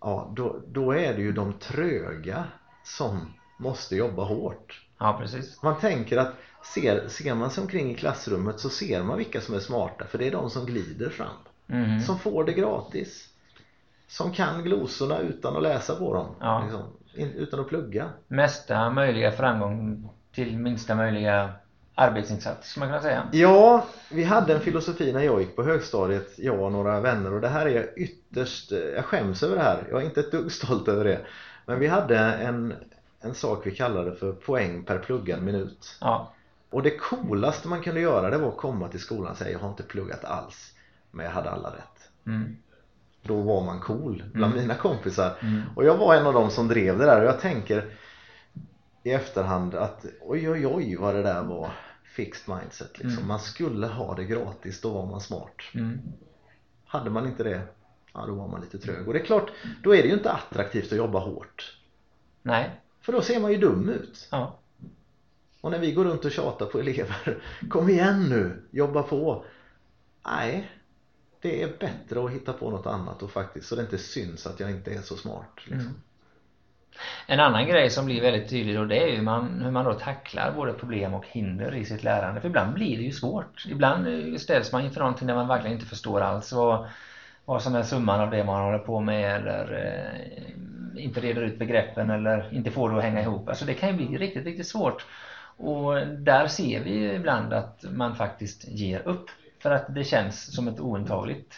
ja 0.00 0.32
då, 0.36 0.62
då 0.68 0.92
är 0.92 1.14
det 1.14 1.20
ju 1.22 1.32
de 1.32 1.52
tröga 1.52 2.44
som 2.84 3.32
måste 3.58 3.96
jobba 3.96 4.24
hårt 4.24 4.86
Ja, 4.98 5.18
precis 5.20 5.62
Man 5.62 5.80
tänker 5.80 6.16
att 6.16 6.34
ser, 6.74 7.08
ser 7.08 7.34
man 7.34 7.50
sig 7.50 7.62
omkring 7.62 7.90
i 7.90 7.94
klassrummet 7.94 8.60
så 8.60 8.68
ser 8.68 9.02
man 9.02 9.18
vilka 9.18 9.40
som 9.40 9.54
är 9.54 9.58
smarta 9.58 10.04
för 10.06 10.18
det 10.18 10.26
är 10.26 10.32
de 10.32 10.50
som 10.50 10.66
glider 10.66 11.10
fram. 11.10 11.36
mm. 11.68 12.00
Som 12.00 12.18
får 12.18 12.44
det 12.44 12.52
gratis. 12.52 13.28
Som 14.06 14.32
kan 14.32 14.64
glosorna 14.64 15.18
utan 15.18 15.56
att 15.56 15.62
läsa 15.62 15.94
på 15.96 16.14
dem. 16.14 16.34
Ja. 16.40 16.62
Liksom, 16.62 16.82
utan 17.14 17.60
att 17.60 17.68
plugga. 17.68 18.10
Mesta 18.28 18.90
möjliga 18.90 19.32
framgång 19.32 20.08
till 20.32 20.58
minsta 20.58 20.94
möjliga 20.94 21.52
arbetsinsats, 21.94 22.68
skulle 22.70 22.86
man 22.86 22.88
kunna 22.88 23.02
säga 23.02 23.28
Ja, 23.32 23.86
vi 24.10 24.24
hade 24.24 24.54
en 24.54 24.60
filosofi 24.60 25.12
när 25.12 25.20
jag 25.22 25.40
gick 25.40 25.56
på 25.56 25.62
högstadiet, 25.62 26.38
jag 26.38 26.60
och 26.60 26.72
några 26.72 27.00
vänner 27.00 27.32
och 27.34 27.40
det 27.40 27.48
här 27.48 27.66
är 27.66 27.90
ytterst, 27.96 28.70
jag 28.70 29.04
skäms 29.04 29.42
över 29.42 29.56
det 29.56 29.62
här. 29.62 29.84
Jag 29.90 30.00
är 30.02 30.04
inte 30.04 30.20
ett 30.20 30.32
dugg 30.32 30.52
stolt 30.52 30.88
över 30.88 31.04
det. 31.04 31.20
Men 31.66 31.80
vi 31.80 31.86
hade 31.86 32.18
en, 32.18 32.74
en 33.20 33.34
sak 33.34 33.66
vi 33.66 33.70
kallade 33.70 34.14
för 34.14 34.32
poäng 34.32 34.84
per 34.84 34.98
pluggad 34.98 35.42
minut. 35.42 35.96
Ja, 36.00 36.32
Och 36.70 36.82
det 36.82 36.98
coolaste 36.98 37.68
man 37.68 37.82
kunde 37.82 38.00
göra 38.00 38.30
det 38.30 38.38
var 38.38 38.48
att 38.48 38.56
komma 38.56 38.88
till 38.88 39.00
skolan 39.00 39.30
och 39.30 39.36
säga 39.36 39.50
jag 39.50 39.58
har 39.58 39.68
inte 39.68 39.82
pluggat 39.82 40.24
alls 40.24 40.72
men 41.10 41.26
jag 41.26 41.32
hade 41.32 41.50
alla 41.50 41.68
rätt. 41.68 42.08
mm. 42.26 42.56
Då 43.24 43.40
var 43.40 43.64
man 43.64 43.80
cool 43.80 44.24
bland 44.32 44.52
Mm. 44.52 44.62
mina 44.64 44.74
kompisar. 44.74 45.32
Mm. 45.40 45.62
Och 45.76 45.84
jag 45.84 45.96
var 45.96 46.14
en 46.14 46.26
av 46.26 46.32
dem 46.32 46.50
som 46.50 46.68
drev 46.68 46.98
det 46.98 47.04
där 47.06 47.20
och 47.20 47.26
jag 47.26 47.40
tänker 47.40 47.84
i 49.02 49.10
efterhand 49.10 49.74
att 49.74 50.04
oj 50.20 50.50
oj 50.50 50.66
oj 50.66 50.96
vad 50.96 51.14
det 51.14 51.22
där 51.22 51.42
var 51.42 51.70
fixed 52.04 52.54
mindset 52.56 52.98
liksom. 52.98 53.16
Mm. 53.16 53.28
Man 53.28 53.40
skulle 53.40 53.86
ha 53.86 54.14
det 54.14 54.24
gratis, 54.24 54.80
då 54.80 54.92
var 54.92 55.06
man 55.06 55.20
smart. 55.20 55.56
Mm. 55.74 55.98
Hade 56.84 57.10
man 57.10 57.26
inte 57.26 57.42
det, 57.44 57.62
ja 58.14 58.26
då 58.26 58.34
var 58.34 58.48
man 58.48 58.60
lite 58.60 58.78
trög. 58.78 59.06
Och 59.08 59.12
det 59.12 59.20
är 59.20 59.24
klart, 59.24 59.50
då 59.82 59.94
är 59.94 60.02
det 60.02 60.08
ju 60.08 60.14
inte 60.14 60.32
attraktivt 60.32 60.92
att 60.92 60.98
jobba 60.98 61.18
hårt. 61.18 61.78
Nej, 62.42 62.80
För 63.00 63.12
då 63.12 63.22
ser 63.22 63.40
man 63.40 63.52
ju 63.52 63.58
dum 63.58 63.88
ut. 63.88 64.28
ja, 64.30 64.58
Och 65.60 65.70
när 65.70 65.78
vi 65.78 65.92
går 65.92 66.04
runt 66.04 66.24
och 66.24 66.32
tjatar 66.32 66.66
på 66.66 66.78
elever 66.78 67.42
Kom 67.68 67.88
igen 67.88 68.28
nu, 68.28 68.62
jobba 68.70 69.02
på 69.02 69.44
Nej 70.26 70.70
Det 71.40 71.62
är 71.62 71.78
bättre 71.78 72.24
att 72.24 72.30
hitta 72.30 72.52
på 72.52 72.70
något 72.70 72.86
annat 72.86 73.22
och 73.22 73.30
faktiskt 73.30 73.68
så 73.68 73.76
det 73.76 73.82
inte 73.82 73.98
syns 73.98 74.46
att 74.46 74.60
jag 74.60 74.70
inte 74.70 74.90
är 74.94 75.00
så 75.02 75.16
smart 75.16 75.56
liksom. 75.56 75.80
Mm. 75.80 76.02
En 77.26 77.40
annan 77.40 77.66
grej 77.66 77.90
som 77.90 78.04
blir 78.06 78.20
väldigt 78.22 78.50
tydlig 78.50 78.76
då 78.76 78.84
det 78.84 79.02
är 79.02 79.06
ju 79.08 79.22
man, 79.22 79.60
hur 79.62 79.70
man 79.70 79.84
då 79.84 79.94
tacklar 79.94 80.52
både 80.52 80.72
problem 80.72 81.14
och 81.14 81.26
hinder 81.26 81.74
i 81.74 81.84
sitt 81.84 82.04
lärande. 82.04 82.40
För 82.40 82.48
ibland 82.48 82.74
blir 82.74 82.96
det 82.96 83.02
ju 83.02 83.12
svårt. 83.12 83.64
Ibland 83.68 84.06
eh, 84.06 84.36
ställs 84.38 84.72
man 84.72 84.84
inför 84.84 85.00
någonting 85.00 85.26
där 85.28 85.34
man 85.34 85.48
verkligen 85.48 85.74
inte 85.76 85.86
förstår 85.86 86.20
alls 86.20 86.52
vad, 86.52 86.88
vad 87.44 87.62
som 87.62 87.74
är 87.74 87.82
summan 87.82 88.20
av 88.20 88.30
det 88.30 88.44
man 88.44 88.62
håller 88.62 88.78
på 88.78 89.00
med 89.00 89.34
eller 89.36 89.72
eh, 90.96 91.04
inte 91.04 91.20
reder 91.20 91.42
ut 91.42 91.58
begreppen 91.58 92.10
eller 92.10 92.54
inte 92.54 92.70
får 92.70 92.90
det 92.90 92.96
att 92.96 93.02
hänga 93.04 93.20
ihop. 93.22 93.48
Alltså 93.48 93.64
det 93.64 93.74
kan 93.74 93.88
ju 93.88 93.94
bli 94.06 94.18
riktigt, 94.18 94.44
riktigt 94.44 94.66
svårt. 94.68 95.06
Och 95.56 96.06
där 96.06 96.46
ser 96.46 96.80
vi 96.80 97.14
ibland 97.14 97.52
att 97.52 97.84
man 97.90 98.16
faktiskt 98.16 98.68
ger 98.68 99.08
upp. 99.08 99.30
För 99.62 99.70
att 99.70 99.94
det 99.94 100.04
känns 100.04 100.54
som 100.54 100.68
ett 100.68 100.80
ointagligt 100.80 101.54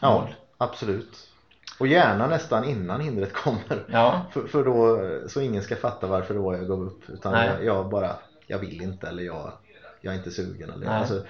Ja, 0.00 0.12
mål. 0.12 0.34
absolut 0.58 1.28
Och 1.78 1.86
gärna 1.86 2.26
nästan 2.26 2.64
innan 2.64 3.00
hindret 3.00 3.32
kommer. 3.32 3.84
Ja, 3.86 4.26
för, 4.32 4.46
för 4.46 4.64
då, 4.64 4.98
så 5.28 5.40
ingen 5.40 5.62
ska 5.62 5.76
fatta 5.76 6.06
varför 6.06 6.34
det 6.34 6.40
var 6.40 6.54
jag 6.54 6.66
gav 6.66 6.82
upp. 6.82 7.10
Utan 7.10 7.32
jag, 7.46 7.64
jag 7.64 7.88
bara 7.88 8.16
Jag 8.46 8.58
vill 8.58 8.82
inte 8.82 9.08
eller 9.08 9.22
jag, 9.22 9.52
jag 10.00 10.14
är 10.14 10.18
inte 10.18 10.30
sugen 10.30 10.70
eller 10.70 10.86
alltså, 10.86 11.20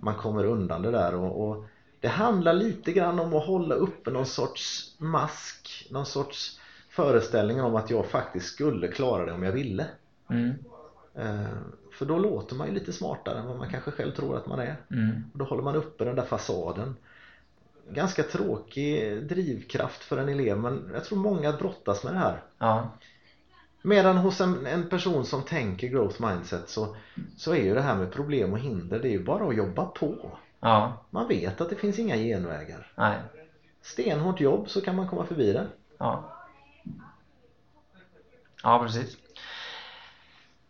Man 0.00 0.14
kommer 0.14 0.44
undan 0.44 0.82
det 0.82 0.90
där. 0.90 1.14
Och, 1.14 1.48
och 1.48 1.64
Det 2.00 2.08
handlar 2.08 2.52
lite 2.52 2.92
grann 2.92 3.18
om 3.18 3.34
att 3.34 3.44
hålla 3.46 3.74
uppe 3.74 4.10
någon 4.10 4.26
sorts 4.26 4.94
mask 4.98 5.86
Någon 5.90 6.06
sorts 6.06 6.58
föreställning 6.88 7.62
om 7.62 7.74
att 7.74 7.90
jag 7.90 8.06
faktiskt 8.06 8.46
skulle 8.46 8.88
klara 8.88 9.24
det 9.24 9.32
om 9.32 9.42
jag 9.42 9.52
ville. 9.52 9.86
Mm, 10.30 10.54
Eh, 11.16 11.56
För 11.92 12.04
då 12.06 12.18
låter 12.18 12.56
man 12.56 12.66
ju 12.66 12.72
lite 12.72 12.92
smartare 12.92 13.38
än 13.38 13.46
vad 13.46 13.56
man 13.56 13.68
kanske 13.68 13.90
själv 13.90 14.12
tror 14.12 14.36
att 14.36 14.46
man 14.46 14.58
är. 14.58 14.76
mm, 14.90 15.22
Och 15.32 15.38
då 15.38 15.44
håller 15.44 15.62
man 15.62 15.76
uppe 15.76 16.04
den 16.04 16.16
där 16.16 16.22
fasaden. 16.22 16.96
Ganska 17.90 18.22
tråkig 18.22 19.22
drivkraft 19.28 20.04
för 20.04 20.18
en 20.18 20.28
elev 20.28 20.58
men 20.58 20.90
jag 20.94 21.04
tror 21.04 21.18
många 21.18 21.52
brottas 21.52 22.04
med 22.04 22.14
det 22.14 22.18
här. 22.18 22.42
ja, 22.58 22.88
Medan 23.82 24.16
hos 24.16 24.40
en, 24.40 24.66
en 24.66 24.88
person 24.88 25.24
som 25.24 25.42
tänker 25.42 25.88
growth 25.88 26.22
mindset 26.22 26.68
så, 26.68 26.96
så 27.36 27.52
är 27.54 27.62
ju 27.62 27.74
det 27.74 27.82
här 27.82 27.96
med 27.96 28.12
problem 28.12 28.52
och 28.52 28.58
hinder 28.58 28.98
det 29.00 29.08
är 29.08 29.12
ju 29.12 29.24
bara 29.24 29.48
att 29.48 29.56
jobba 29.56 29.84
på. 29.84 30.38
ja, 30.60 31.04
Man 31.10 31.28
vet 31.28 31.60
att 31.60 31.70
det 31.70 31.76
finns 31.76 31.98
inga 31.98 32.16
genvägar. 32.16 32.92
nej, 32.96 33.18
Stenhårt 33.82 34.40
jobb 34.40 34.68
så 34.70 34.80
kan 34.80 34.96
man 34.96 35.06
komma 35.08 35.24
förbi 35.24 35.52
det. 35.52 35.66
ja. 35.98 36.30
Ja, 38.62 38.78
precis. 38.78 39.16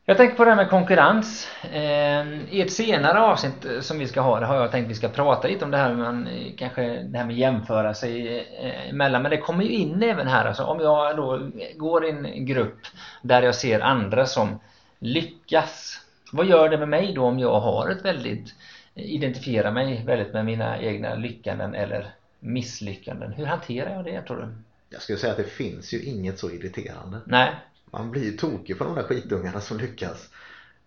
Jag 0.07 0.17
tänker 0.17 0.37
på 0.37 0.45
det 0.45 0.51
här 0.51 0.57
med 0.57 0.71
konkurrens. 0.71 1.49
Eh, 1.73 2.55
I 2.55 2.61
ett 2.61 2.73
senare 2.73 3.21
avsnitt 3.21 3.65
eh, 3.65 3.81
som 3.81 3.99
vi 3.99 4.09
ska 4.09 4.21
ha, 4.21 4.41
det 4.41 4.47
har 4.47 4.57
jag 4.57 4.71
tänkt 4.71 4.91
vi 4.91 4.95
ska 4.95 5.09
prata 5.09 5.49
lite 5.49 5.65
om 5.65 5.71
det 5.71 5.77
här 5.77 5.95
med 5.95 6.05
man, 6.05 6.27
eh, 6.27 6.53
kanske 6.57 6.83
det 7.03 7.19
här 7.19 7.25
med 7.25 7.37
jämföra 7.37 7.95
sig 7.95 8.47
emellan. 8.91 9.23
Men 9.23 9.31
det 9.31 9.37
kommer 9.37 9.65
ju 9.65 9.71
in 9.71 10.03
även 10.03 10.27
här. 10.27 10.45
Alltså, 10.45 10.63
om 10.63 10.81
jag 10.81 11.17
då 11.17 11.51
går 11.77 12.05
i 12.07 12.11
en 12.11 12.47
grupp 12.47 12.79
där 13.23 13.43
jag 13.43 13.55
ser 13.55 13.81
andra 13.81 14.27
som 14.27 14.61
lyckas. 14.99 16.01
Vad 16.33 16.47
gör 16.47 16.69
det 16.69 16.79
med 16.79 16.89
mig 16.89 17.13
då 17.15 17.25
om 17.25 17.39
jag 17.39 17.61
har 17.61 17.91
ett 17.91 18.05
väldigt, 18.05 18.55
identifierar 18.95 19.73
mig 19.73 20.03
väldigt 20.07 20.33
med 20.33 20.45
mina 20.45 20.79
egna 20.81 21.15
lyckanden 21.15 21.75
eller 21.75 22.15
misslyckanden? 22.41 23.33
Hur 23.33 23.47
hanterar 23.47 23.95
jag 23.95 24.05
det 24.05 24.23
tror 24.23 24.37
du? 24.37 24.49
Jag 24.91 25.03
skulle 25.03 25.19
säga 25.19 25.33
att 25.33 25.39
det 25.39 25.45
finns 25.45 25.95
ju 25.95 26.03
inget 26.03 26.39
så 26.39 26.51
irriterande. 26.51 27.21
Nej. 27.25 27.51
Man 27.99 28.11
blir 28.11 28.25
ju 28.25 28.37
tokig 28.37 28.79
på 28.79 28.85
de 28.85 28.95
där 28.95 29.03
skitungarna 29.03 29.61
som 29.61 29.79
lyckas. 29.79 30.29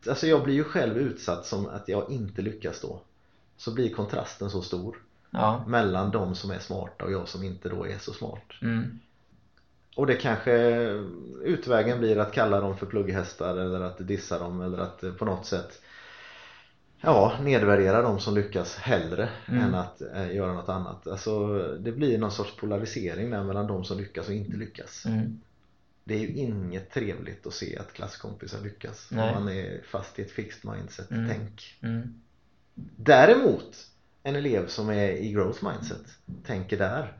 Alltså 0.09 0.27
jag 0.27 0.43
blir 0.43 0.53
ju 0.53 0.63
själv 0.63 0.97
utsatt 0.97 1.45
som 1.45 1.67
att 1.67 1.87
jag 1.87 2.11
inte 2.11 2.41
lyckas 2.41 2.81
då. 2.81 3.01
Så 3.57 3.73
blir 3.73 3.93
kontrasten 3.93 4.49
så 4.49 4.61
stor. 4.61 4.97
Ja. 5.31 5.63
Mellan 5.67 6.11
de 6.11 6.35
som 6.35 6.51
är 6.51 6.59
smarta 6.59 7.05
och 7.05 7.11
jag 7.11 7.27
som 7.27 7.43
inte 7.43 7.69
då 7.69 7.87
är 7.87 7.97
så 7.97 8.13
smart. 8.13 8.51
Mm. 8.61 8.99
Och 9.95 10.07
det 10.07 10.15
kanske 10.15 10.53
utvägen 11.43 11.99
blir 11.99 12.17
att 12.17 12.31
kalla 12.33 12.61
dem 12.61 12.77
för 12.77 12.85
plugghästar 12.85 13.57
eller 13.57 13.81
att 13.81 14.07
dissa 14.07 14.39
dem 14.39 14.61
eller 14.61 14.77
att 14.77 15.03
på 15.17 15.25
något 15.25 15.45
sätt 15.45 15.81
ja, 17.01 17.33
nedvärdera 17.41 18.01
de 18.01 18.19
som 18.19 18.35
lyckas 18.35 18.75
hellre 18.75 19.29
Mm. 19.47 19.63
än 19.63 19.75
att 19.75 20.01
eh, 20.01 20.35
göra 20.35 20.53
något 20.53 20.69
annat. 20.69 21.07
Alltså 21.07 21.57
det 21.79 21.91
blir 21.91 22.17
någon 22.17 22.31
sorts 22.31 22.55
polarisering 22.55 23.29
där 23.29 23.43
mellan 23.43 23.67
de 23.67 23.83
som 23.85 23.97
lyckas 23.97 24.27
och 24.27 24.33
inte 24.33 24.57
lyckas. 24.57 25.05
Mm. 25.05 25.41
Det 26.07 26.15
är 26.15 26.19
ju 26.19 26.33
inget 26.33 26.91
trevligt 26.91 27.47
att 27.47 27.53
se 27.53 27.77
att 27.77 27.93
klasskompisar 27.93 28.61
lyckas. 28.61 29.07
Nej. 29.11 29.33
Man 29.33 29.49
är 29.49 29.81
fast 29.83 30.19
i 30.19 30.21
ett 30.21 30.31
fixed 30.31 30.71
mindset, 30.71 31.11
Mm. 31.11 31.31
Mm. 31.81 32.21
Däremot 32.95 33.87
en 34.23 34.35
elev 34.35 34.67
som 34.67 34.89
är 34.89 35.09
i 35.11 35.31
growth 35.31 35.63
mindset 35.69 36.17
tänker 36.43 36.77
där 36.77 37.13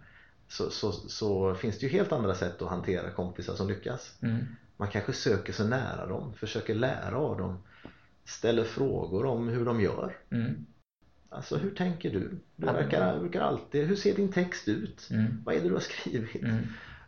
så, 0.47 0.69
så, 0.69 0.91
så 0.91 1.55
finns 1.55 1.79
det 1.79 1.85
ju 1.85 1.91
helt 1.91 2.11
andra 2.11 2.35
sätt 2.35 2.61
att 2.61 2.69
hantera 2.69 3.11
kompisar 3.11 3.55
som 3.55 3.67
lyckas. 3.67 4.13
Mm. 4.21 4.45
Man 4.77 4.87
kanske 4.87 5.13
söker 5.13 5.53
sig 5.53 5.67
nära 5.67 6.05
dem, 6.05 6.33
försöker 6.33 6.75
lära 6.75 7.17
av 7.17 7.37
dem, 7.37 7.57
ställer 8.25 8.63
frågor 8.63 9.25
om 9.25 9.47
hur 9.47 9.65
de 9.65 9.81
gör. 9.81 10.17
Mm. 10.29 10.65
Alltså 11.29 11.57
hur 11.57 11.71
tänker 11.71 12.11
du? 12.11 12.39
Du 12.55 12.65
verkar, 12.65 13.19
brukar 13.19 13.41
alltid, 13.41 13.87
hur 13.87 13.95
ser 13.95 14.15
din 14.15 14.31
text 14.31 14.67
ut? 14.67 15.07
Mm. 15.11 15.41
Vad 15.45 15.55
är 15.55 15.61
det 15.61 15.67
du 15.67 15.73
har 15.73 15.81
skrivit? 15.81 16.43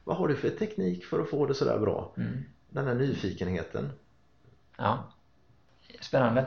Mm. 0.10 0.18
Vad 0.18 0.18
har 0.18 0.28
du 0.28 0.36
för 0.36 0.50
teknik 0.50 1.06
för 1.06 1.22
att 1.22 1.30
få 1.30 1.46
det 1.46 1.54
sådär 1.54 1.80
bra? 1.80 2.14
Mm. 2.18 2.46
Den 2.70 2.88
här 2.88 2.96
nyfikenheten. 2.96 3.92
Ja. 4.78 5.04
Spännande. 6.02 6.46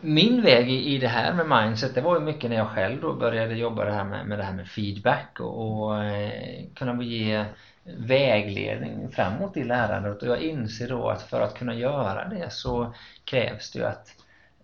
Min 0.00 0.42
väg 0.42 0.70
i, 0.70 0.94
i 0.94 0.98
det 0.98 1.08
här 1.08 1.32
med 1.34 1.46
mindset 1.48 1.94
det 1.94 2.00
var 2.00 2.18
ju 2.18 2.24
mycket 2.24 2.50
när 2.50 2.56
jag 2.56 2.68
själv 2.68 3.00
då 3.00 3.14
började 3.14 3.54
jobba 3.54 3.84
det 3.84 3.92
här 3.92 4.04
med, 4.04 4.26
med 4.26 4.38
det 4.38 4.44
här 4.44 4.52
med 4.52 4.68
feedback 4.68 5.40
och, 5.40 5.82
och 5.82 6.04
eh, 6.04 6.64
kunna 6.74 7.02
ge 7.02 7.44
vägledning 7.84 9.10
framåt 9.10 9.56
i 9.56 9.64
lärandet 9.64 10.22
och 10.22 10.28
jag 10.28 10.42
inser 10.42 10.88
då 10.88 11.08
att 11.08 11.22
för 11.22 11.40
att 11.40 11.54
kunna 11.54 11.74
göra 11.74 12.28
det 12.28 12.52
så 12.52 12.94
krävs 13.24 13.70
det 13.72 13.78
ju 13.78 13.84
att 13.84 14.14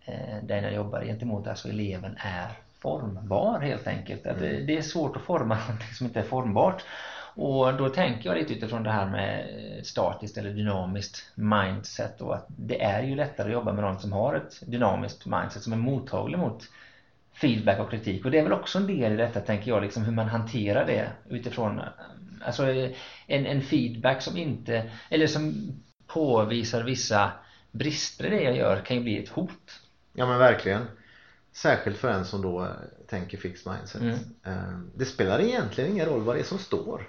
eh, 0.05 0.37
den 0.43 0.65
jag 0.65 0.75
jobbar 0.75 1.05
gentemot, 1.05 1.47
alltså 1.47 1.69
eleven, 1.69 2.17
är 2.17 2.51
formbar 2.81 3.61
helt 3.61 3.87
enkelt. 3.87 4.27
Att 4.27 4.39
det, 4.39 4.61
det 4.61 4.77
är 4.77 4.83
svårt 4.83 5.17
att 5.17 5.23
forma 5.23 5.55
någonting 5.69 5.95
som 5.95 6.07
inte 6.07 6.21
är 6.21 6.25
formbart. 6.25 6.85
Och 7.35 7.75
då 7.75 7.89
tänker 7.89 8.29
jag 8.29 8.39
lite 8.39 8.55
utifrån 8.55 8.83
det 8.83 8.91
här 8.91 9.07
med 9.07 9.47
statiskt 9.87 10.39
eller 10.39 10.51
dynamiskt 10.51 11.25
mindset 11.35 12.21
och 12.21 12.35
att 12.35 12.47
det 12.49 12.83
är 12.83 13.03
ju 13.03 13.15
lättare 13.17 13.47
att 13.47 13.53
jobba 13.53 13.73
med 13.73 13.85
någon 13.85 14.01
som 14.01 14.13
har 14.13 14.35
ett 14.35 14.63
dynamiskt 14.67 15.27
mindset 15.27 15.63
som 15.63 15.73
är 15.73 15.77
mottaglig 15.77 16.39
mot 16.39 16.63
feedback 17.33 17.79
och 17.81 17.91
kritik 17.91 18.25
och 18.25 18.31
det 18.31 18.39
är 18.39 18.43
väl 18.43 18.53
också 18.53 18.79
en 18.79 18.87
del 18.87 19.13
i 19.13 19.17
detta 19.17 19.41
tänker 19.41 19.71
jag 19.71 19.83
liksom 19.83 20.05
hur 20.05 20.13
man 20.13 20.29
hanterar 20.29 20.87
det 20.87 21.09
utifrån 21.29 21.81
alltså 22.45 22.65
en, 23.27 23.47
en 23.47 23.63
feedback 23.63 24.23
som 24.23 24.37
inte 24.37 24.91
eller 25.09 25.27
som 25.27 25.73
påvisar 26.07 26.85
vissa 26.85 27.33
brister 27.71 28.27
i 28.27 28.31
det 28.31 28.43
jag 28.43 28.57
gör 28.57 28.81
kan 28.85 28.97
ju 28.97 29.03
bli 29.03 29.23
ett 29.23 29.29
hot. 29.29 29.81
Ja 30.13 30.27
men 30.27 30.39
verkligen. 30.39 30.83
Särskilt 31.53 31.97
för 31.97 32.11
en 32.11 32.25
som 32.25 32.43
då 32.43 32.63
eh, 32.63 32.71
tänker 33.07 33.39
fixed 33.39 33.73
mindset. 33.73 34.03
Mm. 34.03 34.19
Eh, 34.45 34.79
Det 34.95 35.05
spelar 35.05 35.41
egentligen 35.41 35.91
ingen 35.91 36.07
roll 36.07 36.23
vad 36.23 36.37
det 36.37 36.41
är 36.41 36.45
som 36.45 36.59
står. 36.59 37.09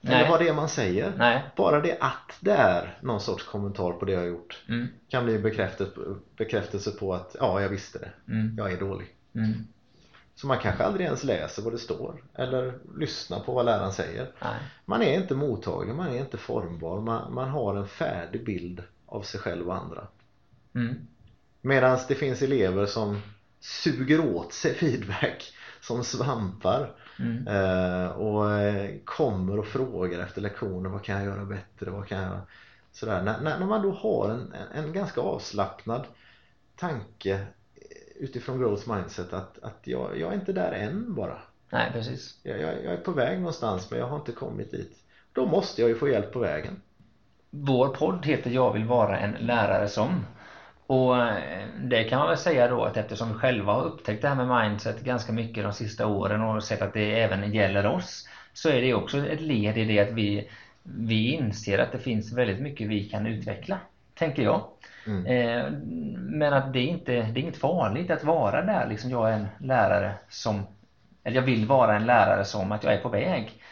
Nej. 0.00 0.14
Eller 0.14 0.30
vad 0.30 0.40
det 0.40 0.48
är 0.48 0.54
man 0.54 0.68
säger. 0.68 1.12
Nej. 1.18 1.42
Bara 1.56 1.80
det 1.80 1.98
att 2.00 2.38
det 2.40 2.52
är 2.52 2.98
någon 3.02 3.20
sorts 3.20 3.44
kommentar 3.44 3.92
på 3.92 4.04
det 4.04 4.12
jag 4.12 4.20
har 4.20 4.26
gjort. 4.26 4.64
Mm. 4.68 4.88
Kan 5.08 5.24
bli 5.24 5.38
bekräftelse, 5.38 6.00
bekräftelse 6.36 6.90
på 6.90 7.14
att 7.14 7.36
ja, 7.40 7.62
jag 7.62 7.68
visste 7.68 7.98
det. 7.98 8.32
Mm. 8.32 8.54
Jag 8.58 8.72
är 8.72 8.80
dålig. 8.80 9.06
Mm. 9.34 9.52
Så 10.34 10.46
man 10.46 10.58
kanske 10.58 10.84
aldrig 10.84 11.06
ens 11.06 11.24
läser 11.24 11.62
vad 11.62 11.72
det 11.72 11.78
står. 11.78 12.24
Eller 12.34 12.78
lyssnar 12.96 13.40
på 13.40 13.52
vad 13.52 13.64
läraren 13.64 13.92
säger. 13.92 14.32
Nej. 14.42 14.58
Man 14.84 15.02
är 15.02 15.14
inte 15.14 15.34
mottaglig, 15.34 15.94
man 15.94 16.08
är 16.08 16.18
inte 16.18 16.36
formbar. 16.36 17.00
Man, 17.00 17.34
man 17.34 17.48
har 17.48 17.76
en 17.76 17.88
färdig 17.88 18.44
bild 18.44 18.82
av 19.06 19.22
sig 19.22 19.40
själv 19.40 19.68
och 19.68 19.76
andra. 19.76 20.06
Mm. 20.74 20.94
Medan 21.60 21.98
det 22.08 22.14
finns 22.14 22.42
elever 22.42 22.86
som 22.86 23.22
suger 23.60 24.20
åt 24.34 24.52
sig 24.52 24.74
feedback 24.80 25.52
som 25.80 26.04
svampar 26.04 26.94
Mm. 27.20 27.46
eh, 27.46 28.08
och 28.10 28.52
eh, 28.52 28.90
kommer 29.04 29.58
och 29.58 29.66
frågar 29.66 30.20
efter 30.20 30.40
lektioner 30.40 30.90
vad 30.90 31.04
kan 31.04 31.16
jag 31.16 31.24
göra 31.24 31.44
bättre, 31.44 31.90
vad 31.90 32.06
kan 32.06 32.22
jag 32.22 32.40
sådär. 32.92 33.22
När, 33.22 33.40
när 33.40 33.66
man 33.66 33.82
då 33.82 33.90
har 33.90 34.28
en, 34.30 34.52
en, 34.52 34.84
en 34.84 34.92
ganska 34.92 35.20
avslappnad 35.20 36.06
tanke 36.76 37.32
eh, 37.34 38.22
utifrån 38.24 38.58
growth 38.58 38.92
mindset 38.94 39.32
att, 39.32 39.58
att 39.62 39.80
jag, 39.84 40.18
jag 40.18 40.32
är 40.32 40.34
inte 40.34 40.52
där 40.52 40.72
än 40.72 41.14
bara. 41.14 41.38
Nej, 41.70 41.90
precis. 41.92 42.38
Jag, 42.42 42.60
jag, 42.60 42.84
jag 42.84 42.92
är 42.92 43.00
på 43.00 43.12
väg 43.12 43.38
någonstans 43.38 43.90
men 43.90 43.98
jag 44.00 44.06
har 44.06 44.16
inte 44.16 44.32
kommit 44.32 44.70
dit. 44.70 44.96
Då 45.32 45.46
måste 45.46 45.80
jag 45.80 45.88
ju 45.88 45.94
få 45.94 46.08
hjälp 46.08 46.32
på 46.32 46.38
vägen. 46.38 46.82
Vår 47.50 47.88
podd 47.88 48.26
heter 48.26 48.50
Jag 48.50 48.72
vill 48.72 48.84
vara 48.84 49.18
en 49.18 49.32
lärare 49.32 49.88
som. 49.88 50.24
Och 50.90 51.16
eh, 51.16 51.68
det 51.82 52.04
kan 52.04 52.18
man 52.18 52.28
väl 52.28 52.38
säga 52.38 52.68
då 52.68 52.84
att 52.84 52.96
eftersom 52.96 53.28
vi 53.28 53.34
själva 53.34 53.72
har 53.72 53.82
upptäckt 53.84 54.22
det 54.22 54.28
här 54.28 54.46
med 54.46 54.62
mindset 54.62 55.00
ganska 55.00 55.32
mycket 55.32 55.64
de 55.64 55.72
sista 55.72 56.06
åren 56.06 56.42
och 56.42 56.62
sett 56.62 56.82
att 56.82 56.94
det 56.94 57.20
även 57.22 57.52
gäller 57.52 57.86
oss 57.86 58.28
så 58.52 58.68
är 58.68 58.80
det 58.80 58.94
också 58.94 59.26
ett 59.26 59.40
led 59.40 59.78
i 59.78 59.84
det 59.84 59.98
att 60.00 60.10
vi, 60.10 60.50
vi 60.82 61.30
inser 61.32 61.78
att 61.78 61.92
det 61.92 61.98
finns 61.98 62.32
väldigt 62.32 62.60
mycket 62.60 62.88
vi 62.88 63.04
kan 63.04 63.26
utveckla, 63.26 63.78
tänker 64.14 64.42
jag. 64.42 64.62
Mm. 65.06 65.26
Eh, 65.26 65.70
Men 66.18 66.52
att 66.52 66.72
det 66.72 66.80
inte 66.80 67.12
det 67.12 67.18
är 67.18 67.38
inget 67.38 67.56
farligt 67.56 68.10
att 68.10 68.24
vara 68.24 68.62
där 68.62 68.86
liksom 68.86 69.10
jag 69.10 69.30
är 69.30 69.34
en 69.34 69.48
lärare 69.58 70.14
som 70.28 70.66
eller 71.24 71.36
jag 71.36 71.42
vill 71.42 71.66
vara 71.66 71.96
en 71.96 72.06
lärare 72.06 72.44
som 72.44 72.72
att 72.72 72.84
jag 72.84 72.92
är 72.92 72.98
på 72.98 73.08
väg. 73.08 73.62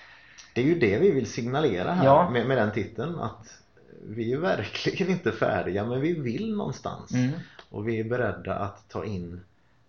Det 0.54 0.60
är 0.60 0.64
ju 0.66 0.74
det 0.74 0.98
vi 0.98 1.10
vill 1.10 1.26
signalera 1.26 1.92
här 1.92 2.04
Ja. 2.04 2.30
med, 2.30 2.46
med 2.46 2.58
den 2.58 2.72
titeln 2.72 3.18
att 3.20 3.58
vi 4.06 4.32
är 4.32 4.38
verkligen 4.38 5.10
inte 5.10 5.32
färdiga 5.32 5.84
men 5.84 6.00
vi 6.00 6.12
vill 6.12 6.56
någonstans 6.56 7.12
Mm. 7.12 7.32
och 7.70 7.88
vi 7.88 8.00
är 8.00 8.04
beredda 8.04 8.54
att 8.54 8.88
ta 8.88 9.04
in 9.04 9.40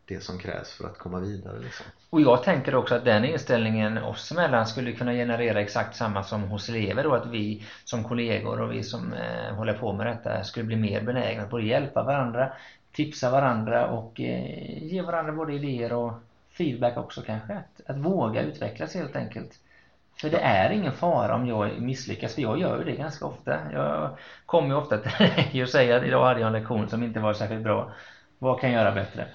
det 0.05 0.23
som 0.23 0.39
krävs 0.39 0.71
för 0.71 0.87
att 0.87 0.97
komma 0.97 1.19
vidare 1.19 1.59
liksom. 1.59 1.85
Och 2.09 2.21
jag 2.21 2.43
tänker 2.43 2.75
också 2.75 2.95
att 2.95 3.05
den 3.05 3.25
inställningen 3.25 3.97
oss 3.97 4.31
emellan 4.31 4.67
skulle 4.67 4.91
kunna 4.93 5.11
generera 5.13 5.61
exakt 5.61 5.95
samma 5.95 6.23
som 6.23 6.43
hos 6.43 6.69
elever 6.69 7.03
då 7.03 7.13
att 7.13 7.25
vi 7.25 7.63
som 7.83 8.03
kollegor 8.03 8.61
och 8.61 8.71
vi 8.71 8.83
som 8.83 9.13
eh, 9.13 9.55
håller 9.55 9.73
på 9.73 9.93
med 9.93 10.07
detta 10.07 10.43
skulle 10.43 10.65
bli 10.65 10.75
mer 10.75 11.01
benägna 11.01 11.43
att 11.43 11.49
både 11.49 11.63
hjälpa 11.63 12.03
varandra, 12.03 12.51
tipsa 12.91 13.29
varandra 13.29 13.87
och 13.87 14.21
eh, 14.21 14.83
ge 14.83 15.01
varandra 15.01 15.33
både 15.33 15.53
idéer 15.53 15.93
och 15.93 16.13
feedback 16.51 16.97
också 16.97 17.21
kanske. 17.21 17.53
Att, 17.53 17.81
att 17.89 17.97
våga 17.97 18.41
utvecklas 18.41 18.95
helt 18.95 19.15
enkelt. 19.15 19.59
För 20.21 20.29
det 20.29 20.37
är 20.39 20.69
ingen 20.69 20.91
fara 20.91 21.35
om 21.35 21.47
jag 21.47 21.81
misslyckas, 21.81 22.35
för 22.35 22.41
jag 22.41 22.59
gör 22.59 22.77
ju 22.77 22.83
det 22.83 22.91
ganska 22.95 23.25
ofta. 23.25 23.57
Jag 23.73 24.17
kommer 24.45 24.67
ju 24.69 24.75
ofta 24.75 24.97
till 24.97 25.11
dig 25.51 25.63
och 25.63 25.69
säger 25.69 25.97
att 25.97 26.03
idag 26.03 26.25
hade 26.25 26.39
jag 26.39 26.47
en 26.47 26.53
lektion 26.53 26.89
som 26.89 27.03
inte 27.03 27.19
var 27.19 27.33
särskilt 27.33 27.63
bra. 27.63 27.91
Vad 28.39 28.59
kan 28.61 28.71
jag 28.71 28.83
göra 28.83 28.95
bättre? 28.95 29.27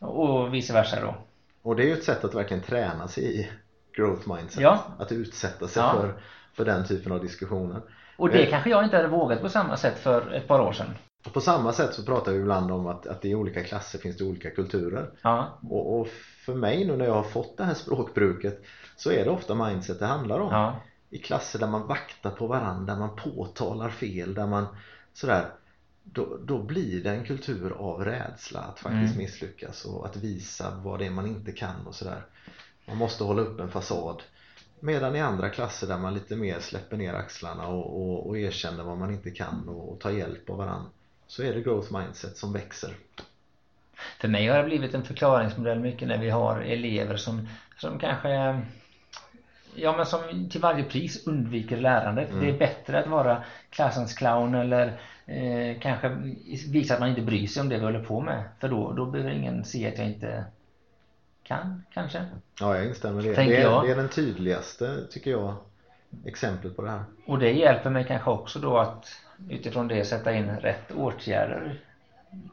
Och 0.00 0.54
vice 0.54 0.72
versa 0.72 1.00
då. 1.00 1.14
Och 1.62 1.76
det 1.76 1.82
är 1.82 1.86
ju 1.86 1.92
ett 1.92 2.04
sätt 2.04 2.24
att 2.24 2.34
verkligen 2.34 2.62
träna 2.62 3.08
sig 3.08 3.40
i 3.40 3.48
growth 3.96 4.28
mindset. 4.34 4.62
Ja. 4.62 4.78
Att 4.98 5.12
utsätta 5.12 5.68
sig 5.68 5.82
Ja. 5.82 5.92
för, 5.92 6.14
för 6.52 6.64
den 6.64 6.84
typen 6.84 7.12
av 7.12 7.20
diskussioner. 7.20 7.80
Och 8.16 8.28
det 8.30 8.42
Eh. 8.44 8.50
kanske 8.50 8.70
jag 8.70 8.84
inte 8.84 8.96
hade 8.96 9.08
vågat 9.08 9.40
på 9.40 9.48
samma 9.48 9.76
sätt 9.76 9.98
för 9.98 10.32
ett 10.34 10.48
par 10.48 10.60
år 10.60 10.72
sedan. 10.72 10.94
Och 11.26 11.32
på 11.32 11.40
samma 11.40 11.72
sätt 11.72 11.94
så 11.94 12.02
pratar 12.02 12.32
vi 12.32 12.38
ibland 12.38 12.70
om 12.70 12.86
att, 12.86 13.06
att 13.06 13.24
i 13.24 13.34
olika 13.34 13.64
klasser 13.64 13.98
finns 13.98 14.16
det 14.16 14.24
olika 14.24 14.50
kulturer. 14.50 15.10
Ja, 15.22 15.58
Och, 15.70 16.00
och 16.00 16.08
för 16.44 16.54
mig 16.54 16.84
nu 16.86 16.96
när 16.96 17.04
jag 17.04 17.14
har 17.14 17.22
fått 17.22 17.56
det 17.56 17.64
här 17.64 17.74
språkbruket 17.74 18.62
så 18.96 19.10
är 19.10 19.24
det 19.24 19.30
ofta 19.30 19.54
mindset 19.54 19.98
det 19.98 20.06
handlar 20.06 20.40
om. 20.40 20.52
ja, 20.52 20.80
I 21.10 21.18
klasser 21.18 21.58
där 21.58 21.66
man 21.66 21.86
vaktar 21.86 22.30
på 22.30 22.46
varandra, 22.46 22.94
där 22.94 23.00
man 23.00 23.16
påtalar 23.16 23.88
fel, 23.88 24.34
där 24.34 24.46
man 24.46 24.66
sådär 25.12 25.46
då, 26.04 26.38
då 26.44 26.58
blir 26.58 27.02
det 27.02 27.10
en 27.10 27.24
kultur 27.24 27.72
av 27.72 28.04
rädsla 28.04 28.60
att 28.60 28.78
faktiskt 28.78 29.12
Mm. 29.14 29.18
misslyckas 29.18 29.84
och 29.84 30.06
att 30.06 30.16
visa 30.16 30.80
vad 30.84 30.98
det 30.98 31.06
är 31.06 31.10
man 31.10 31.26
inte 31.26 31.52
kan 31.52 31.86
och 31.86 31.94
sådär. 31.94 32.24
Man 32.86 32.96
måste 32.96 33.24
hålla 33.24 33.42
upp 33.42 33.60
en 33.60 33.70
fasad. 33.70 34.22
Medan 34.80 35.16
i 35.16 35.20
andra 35.20 35.48
klasser 35.48 35.86
där 35.86 35.98
man 35.98 36.14
lite 36.14 36.36
mer 36.36 36.60
släpper 36.60 36.96
ner 36.96 37.14
axlarna 37.14 37.66
och, 37.68 38.02
och, 38.02 38.26
och 38.26 38.38
erkänner 38.38 38.84
vad 38.84 38.98
man 38.98 39.10
inte 39.10 39.30
kan 39.30 39.68
och, 39.68 39.92
och 39.92 40.00
tar 40.00 40.10
hjälp 40.10 40.50
av 40.50 40.56
varandra 40.56 40.90
så 41.32 41.42
är 41.42 41.54
det 41.54 41.60
growth 41.60 41.92
mindset 41.92 42.36
som 42.36 42.52
växer. 42.52 42.94
för 44.18 44.28
mig 44.28 44.46
har 44.48 44.58
det 44.58 44.64
blivit 44.64 44.94
en 44.94 45.04
förklaringsmodell 45.04 45.80
mycket 45.80 46.08
när 46.08 46.18
vi 46.18 46.30
har 46.30 46.60
elever 46.60 47.16
som, 47.16 47.48
som 47.76 47.98
kanske 47.98 48.62
Ja 49.74 49.96
men 49.96 50.06
som 50.06 50.48
till 50.50 50.60
varje 50.60 50.84
pris 50.84 51.26
undviker 51.26 51.76
lärandet. 51.76 52.30
Mm. 52.30 52.44
Det 52.44 52.48
är 52.48 52.58
bättre 52.58 52.98
att 52.98 53.06
vara 53.06 53.44
klassens 53.70 54.14
clown 54.14 54.54
eller 54.54 55.00
eh, 55.26 55.80
kanske 55.80 56.08
visa 56.68 56.94
att 56.94 57.00
man 57.00 57.08
inte 57.08 57.22
bryr 57.22 57.46
sig 57.46 57.60
om 57.60 57.68
det 57.68 57.78
vi 57.78 57.84
håller 57.84 58.04
på 58.04 58.20
med. 58.20 58.44
För 58.60 58.68
då, 58.68 58.92
då 58.92 59.06
behöver 59.06 59.30
ingen 59.30 59.64
se 59.64 59.88
att 59.88 59.98
jag 59.98 60.06
inte 60.06 60.44
kan, 61.42 61.82
kanske. 61.94 62.26
Ja, 62.60 62.76
jag 62.76 62.86
instämmer 62.86 63.22
det. 63.22 63.34
Det 63.34 63.56
är, 63.56 63.82
det 63.82 63.90
är 63.90 63.96
den 63.96 64.08
tydligaste, 64.08 65.06
tycker 65.10 65.30
jag, 65.30 65.54
exempel 66.24 66.70
på 66.70 66.82
det 66.82 66.90
här. 66.90 67.04
Och 67.26 67.38
det 67.38 67.50
hjälper 67.52 67.90
mig 67.90 68.04
kanske 68.04 68.30
också 68.30 68.58
då 68.58 68.78
att 68.78 69.06
utifrån 69.50 69.88
det 69.88 70.04
sätta 70.04 70.34
in 70.34 70.50
rätt 70.50 70.92
åtgärder 70.92 71.80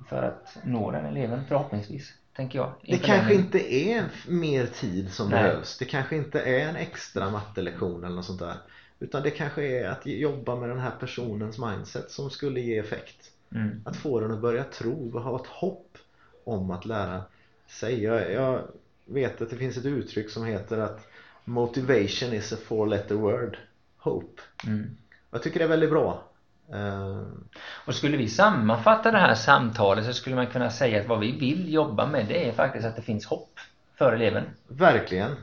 för 0.10 0.24
att 0.24 0.58
nå 0.64 0.92
den 0.92 1.06
eleven 1.06 1.46
förhoppningsvis, 1.48 2.14
tänker 2.36 2.60
jag. 2.60 2.74
Det 2.82 2.98
kanske 2.98 3.34
inte 3.34 3.74
är 3.74 4.04
mer 4.28 4.66
tid 4.66 5.12
som 5.12 5.30
Nej. 5.30 5.44
behövs. 5.44 5.78
Det 5.78 5.86
kanske 5.86 6.16
inte 6.16 6.42
är 6.42 6.60
en 6.60 6.76
extra 6.76 7.30
mattelektion 7.30 8.04
eller 8.04 8.16
något 8.16 8.26
sånt 8.26 8.40
där. 8.40 8.58
Utan 9.00 9.24
det 9.24 9.32
kanske 9.32 9.64
är 9.64 9.90
att 9.90 10.06
jobba 10.06 10.56
med 10.56 10.70
den 10.70 10.80
här 10.80 10.92
personens 11.00 11.58
mindset 11.58 12.12
som 12.12 12.30
skulle 12.30 12.60
ge 12.60 12.78
effekt. 12.78 13.32
Mm. 13.56 13.82
Att 13.86 13.96
få 13.96 14.20
den 14.20 14.32
att 14.32 14.42
börja 14.42 14.64
tro 14.64 15.12
och 15.14 15.22
ha 15.22 15.36
ett 15.42 15.48
hopp 15.48 15.98
om 16.44 16.72
att 16.72 16.86
lära 16.86 17.22
sig. 17.68 18.04
Jag, 18.04 18.32
jag 18.32 18.62
vet 19.06 19.42
att 19.42 19.50
det 19.50 19.56
finns 19.56 19.78
ett 19.78 19.86
uttryck 19.86 20.30
som 20.30 20.46
heter 20.46 20.78
att 20.78 21.08
Motivation 21.46 22.34
is 22.34 22.54
a 22.54 22.58
four 22.64 22.88
letter 22.88 23.16
word. 23.16 23.58
Hope. 23.98 24.42
Mm. 24.68 24.98
Jag 25.32 25.44
tycker 25.44 25.60
det 25.60 25.66
är 25.66 25.70
väldigt 25.70 25.90
bra. 25.90 26.29
Eh, 26.74 27.22
Och 27.86 27.96
skulle 27.96 28.18
vi 28.18 28.30
sammanfatta 28.30 29.12
det 29.12 29.18
här 29.18 29.36
samtalet 29.36 30.06
så 30.06 30.14
skulle 30.14 30.36
man 30.36 30.48
kunna 30.48 30.70
säga 30.70 31.02
att 31.02 31.08
vad 31.08 31.20
vi 31.20 31.32
vill 31.40 31.74
jobba 31.74 32.08
med 32.08 32.28
det 32.28 32.48
är 32.50 32.52
faktiskt 32.52 32.86
att 32.86 32.96
det 32.96 33.02
finns 33.02 33.26
hopp 33.26 33.60
för 33.98 34.14
eleven. 34.14 34.44
Verkligen. 34.68 35.36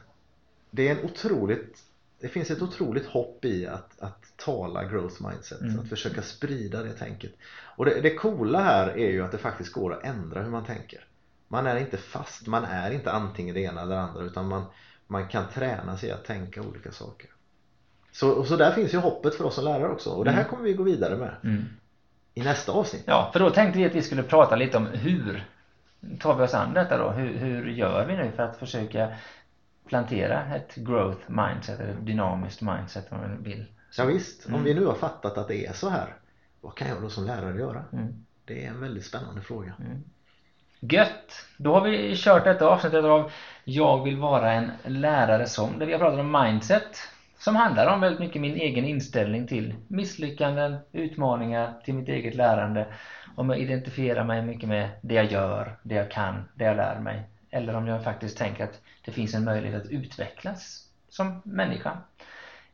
Det 0.71 0.89
är 0.89 0.97
en 0.97 1.05
otroligt 1.05 1.79
Det 2.21 2.29
finns 2.29 2.51
ett 2.51 2.63
otroligt 2.63 3.07
hopp 3.07 3.45
i 3.45 3.67
att, 3.67 4.01
att 4.01 4.23
tala 4.37 4.85
growth 4.85 5.23
mindset. 5.29 5.61
Mm. 5.61 5.81
Att 5.81 5.89
försöka 5.89 6.23
sprida 6.23 6.83
det 6.83 6.93
tänket. 6.93 7.33
Och 7.77 7.85
det, 7.85 8.01
det 8.01 8.15
coola 8.15 8.61
här 8.61 8.89
är 8.89 9.11
ju 9.11 9.25
att 9.25 9.33
det 9.33 9.39
faktiskt 9.39 9.73
går 9.73 9.93
att 9.95 10.05
ändra 10.05 10.43
hur 10.43 10.51
man 10.51 10.65
tänker. 10.65 11.05
Man 11.49 11.67
är 11.67 11.77
inte 11.77 11.97
fast, 11.97 12.47
man 12.47 12.65
är 12.65 12.91
inte 12.91 13.13
antingen 13.13 13.55
det 13.55 13.61
ena 13.61 13.83
eller 13.83 13.95
det 13.95 14.01
andra 14.03 14.23
utan 14.25 14.49
man, 14.49 14.65
man 15.07 15.29
kan 15.29 15.49
träna 15.49 15.97
sig 15.97 16.11
att 16.11 16.25
tänka 16.25 16.63
olika 16.63 16.93
saker. 16.93 17.31
Så, 18.21 18.45
så 18.45 18.57
där 18.57 18.71
finns 18.71 18.95
ju 18.95 18.99
hoppet 18.99 19.35
för 19.35 19.45
oss 19.45 19.55
som 19.55 19.65
lärare 19.65 19.89
också 19.93 20.11
och 20.11 20.25
det 20.25 20.31
här 20.31 20.39
Mm. 20.41 20.51
kommer 20.51 20.65
vi 20.65 20.73
gå 20.75 20.83
vidare 20.83 21.17
med 21.17 21.35
Mm. 21.45 21.65
i 22.35 22.43
nästa 22.43 22.73
avsnitt. 22.73 23.03
Ja, 23.07 23.31
för 23.33 23.41
då 23.41 23.51
tänkte 23.51 23.79
vi 23.79 23.87
att 23.87 23.95
vi 23.95 24.03
skulle 24.03 24.23
prata 24.23 24.57
lite 24.57 24.77
om 24.77 24.87
hur 24.87 25.45
tar 26.21 26.35
vi 26.35 26.43
oss 26.45 26.55
an 26.55 26.75
detta 26.75 26.99
då? 26.99 27.11
Hur, 27.11 27.39
hur 27.39 27.67
gör 27.71 28.05
vi 28.05 28.17
nu 28.17 28.33
för 28.37 28.43
att 28.43 28.57
försöka 28.57 29.09
plantera 29.89 30.55
ett 30.57 30.75
growth 30.75 31.31
mindset 31.31 31.81
eller 31.81 31.95
dynamiskt 31.95 32.61
mindset 32.63 33.13
om 33.13 33.19
man 33.19 33.43
vill. 33.43 33.65
Ja, 33.99 34.05
visst, 34.05 34.47
om 34.47 34.53
Mm. 34.53 34.65
vi 34.65 34.75
nu 34.75 34.87
har 34.87 34.95
fattat 34.95 35.39
att 35.39 35.49
det 35.49 35.67
är 35.67 35.73
så 35.73 35.89
här 35.89 36.15
vad 36.61 36.75
kan 36.75 36.89
jag 36.89 37.03
då 37.03 37.09
som 37.09 37.25
lärare 37.25 37.59
göra? 37.59 37.85
Mm. 37.93 38.15
Det 38.45 38.65
är 38.65 38.69
en 38.69 38.81
väldigt 38.81 39.05
spännande 39.05 39.41
fråga. 39.41 39.75
Gött! 40.81 41.47
Då 41.57 41.75
har 41.75 41.81
vi 41.81 42.15
kört 42.17 42.45
detta 42.45 42.67
avsnittet 42.67 43.05
av 43.05 43.31
Jag 43.65 44.03
vill 44.03 44.17
vara 44.17 44.53
en 44.53 44.71
lärare 44.85 45.47
som, 45.47 45.79
där 45.79 45.87
vi 45.87 45.93
har 45.93 45.99
pratat 45.99 46.21
om 46.21 46.43
mindset 46.43 47.09
som 47.39 47.57
handlar 47.57 47.87
om 47.87 48.01
väldigt 48.01 48.21
mycket 48.21 48.43
min 48.43 48.57
egen 48.57 48.85
inställning 48.85 49.47
till 49.47 49.75
misslyckanden, 49.89 50.77
utmaningar, 50.93 51.75
till 51.85 51.95
mitt 51.95 52.09
eget 52.09 52.35
lärande. 52.35 52.87
Om 53.37 53.51
jag 53.51 53.59
identifierar 53.59 54.25
mig 54.25 54.43
mycket 54.43 54.69
med 54.69 54.91
det 55.03 55.15
jag 55.15 55.33
gör, 55.33 55.77
det 55.83 55.95
jag 55.95 56.11
kan, 56.11 56.49
det 56.55 56.65
jag 56.65 56.77
lär 56.77 56.99
mig. 57.01 57.29
Eller 57.51 57.77
om 57.77 57.87
jag 57.87 58.05
faktiskt 58.05 58.39
tänker 58.39 58.65
att 58.65 58.81
det 59.05 59.13
finns 59.13 59.35
en 59.35 59.45
möjlighet 59.45 59.85
att 59.85 59.91
utvecklas 59.91 60.83
som 61.09 61.43
människa 61.45 61.99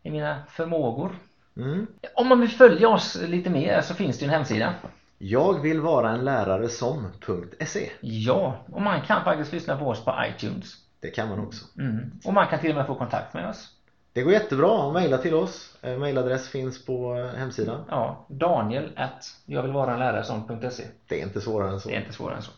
i 0.02 0.10
mina 0.10 0.42
förmågor. 0.48 1.12
Mm. 1.56 1.86
Om 2.14 2.28
man 2.28 2.40
vill 2.40 2.50
följa 2.50 2.88
oss 2.88 3.18
lite 3.22 3.50
mer 3.50 3.80
så 3.80 3.94
finns 3.94 4.18
det 4.18 4.24
en 4.24 4.30
hemsida. 4.30 4.74
Jag 5.18 5.60
vill 5.60 5.80
vara 5.80 6.10
en 6.10 6.24
lärare 6.24 6.68
som.se 6.68 7.90
Ja, 8.00 8.56
och 8.66 8.82
man 8.82 9.00
kan 9.00 9.24
faktiskt 9.24 9.52
lyssna 9.52 9.76
på 9.76 9.88
oss 9.88 10.04
på 10.04 10.14
iTunes. 10.28 10.74
Det 11.00 11.10
kan 11.10 11.28
man 11.28 11.38
också. 11.38 11.64
Mm. 11.78 12.10
Och 12.24 12.34
man 12.34 12.46
kan 12.46 12.58
till 12.58 12.70
och 12.70 12.76
med 12.76 12.86
få 12.86 12.94
kontakt 12.94 13.34
med 13.34 13.48
oss. 13.48 13.68
Det 14.12 14.22
går 14.22 14.32
jättebra 14.32 14.86
att 14.86 14.92
mejla 14.92 15.18
till 15.18 15.34
oss. 15.34 15.76
Eh, 15.82 15.98
Mailadress 15.98 16.48
finns 16.48 16.84
på 16.84 17.16
eh, 17.16 17.38
hemsidan. 17.38 17.84
Ja, 17.88 18.26
Daniel 18.28 18.92
att 18.96 19.24
jag 19.46 19.62
vill 19.62 19.72
vara 19.72 19.92
en 19.92 19.98
lärare 19.98 20.24
som.se. 20.24 20.84
Det 21.08 21.20
är 21.20 21.22
inte 21.22 21.40
svårare 21.40 21.72
än 21.72 21.80
så. 21.80 21.88
Det 21.88 21.94
är 21.94 22.00
inte 22.00 22.12
svårare 22.12 22.36
än 22.36 22.42
så. 22.42 22.52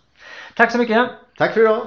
Tack 0.56 0.72
så 0.72 0.78
mycket! 0.78 1.10
Tack 1.36 1.54
för 1.54 1.60
idag! 1.60 1.86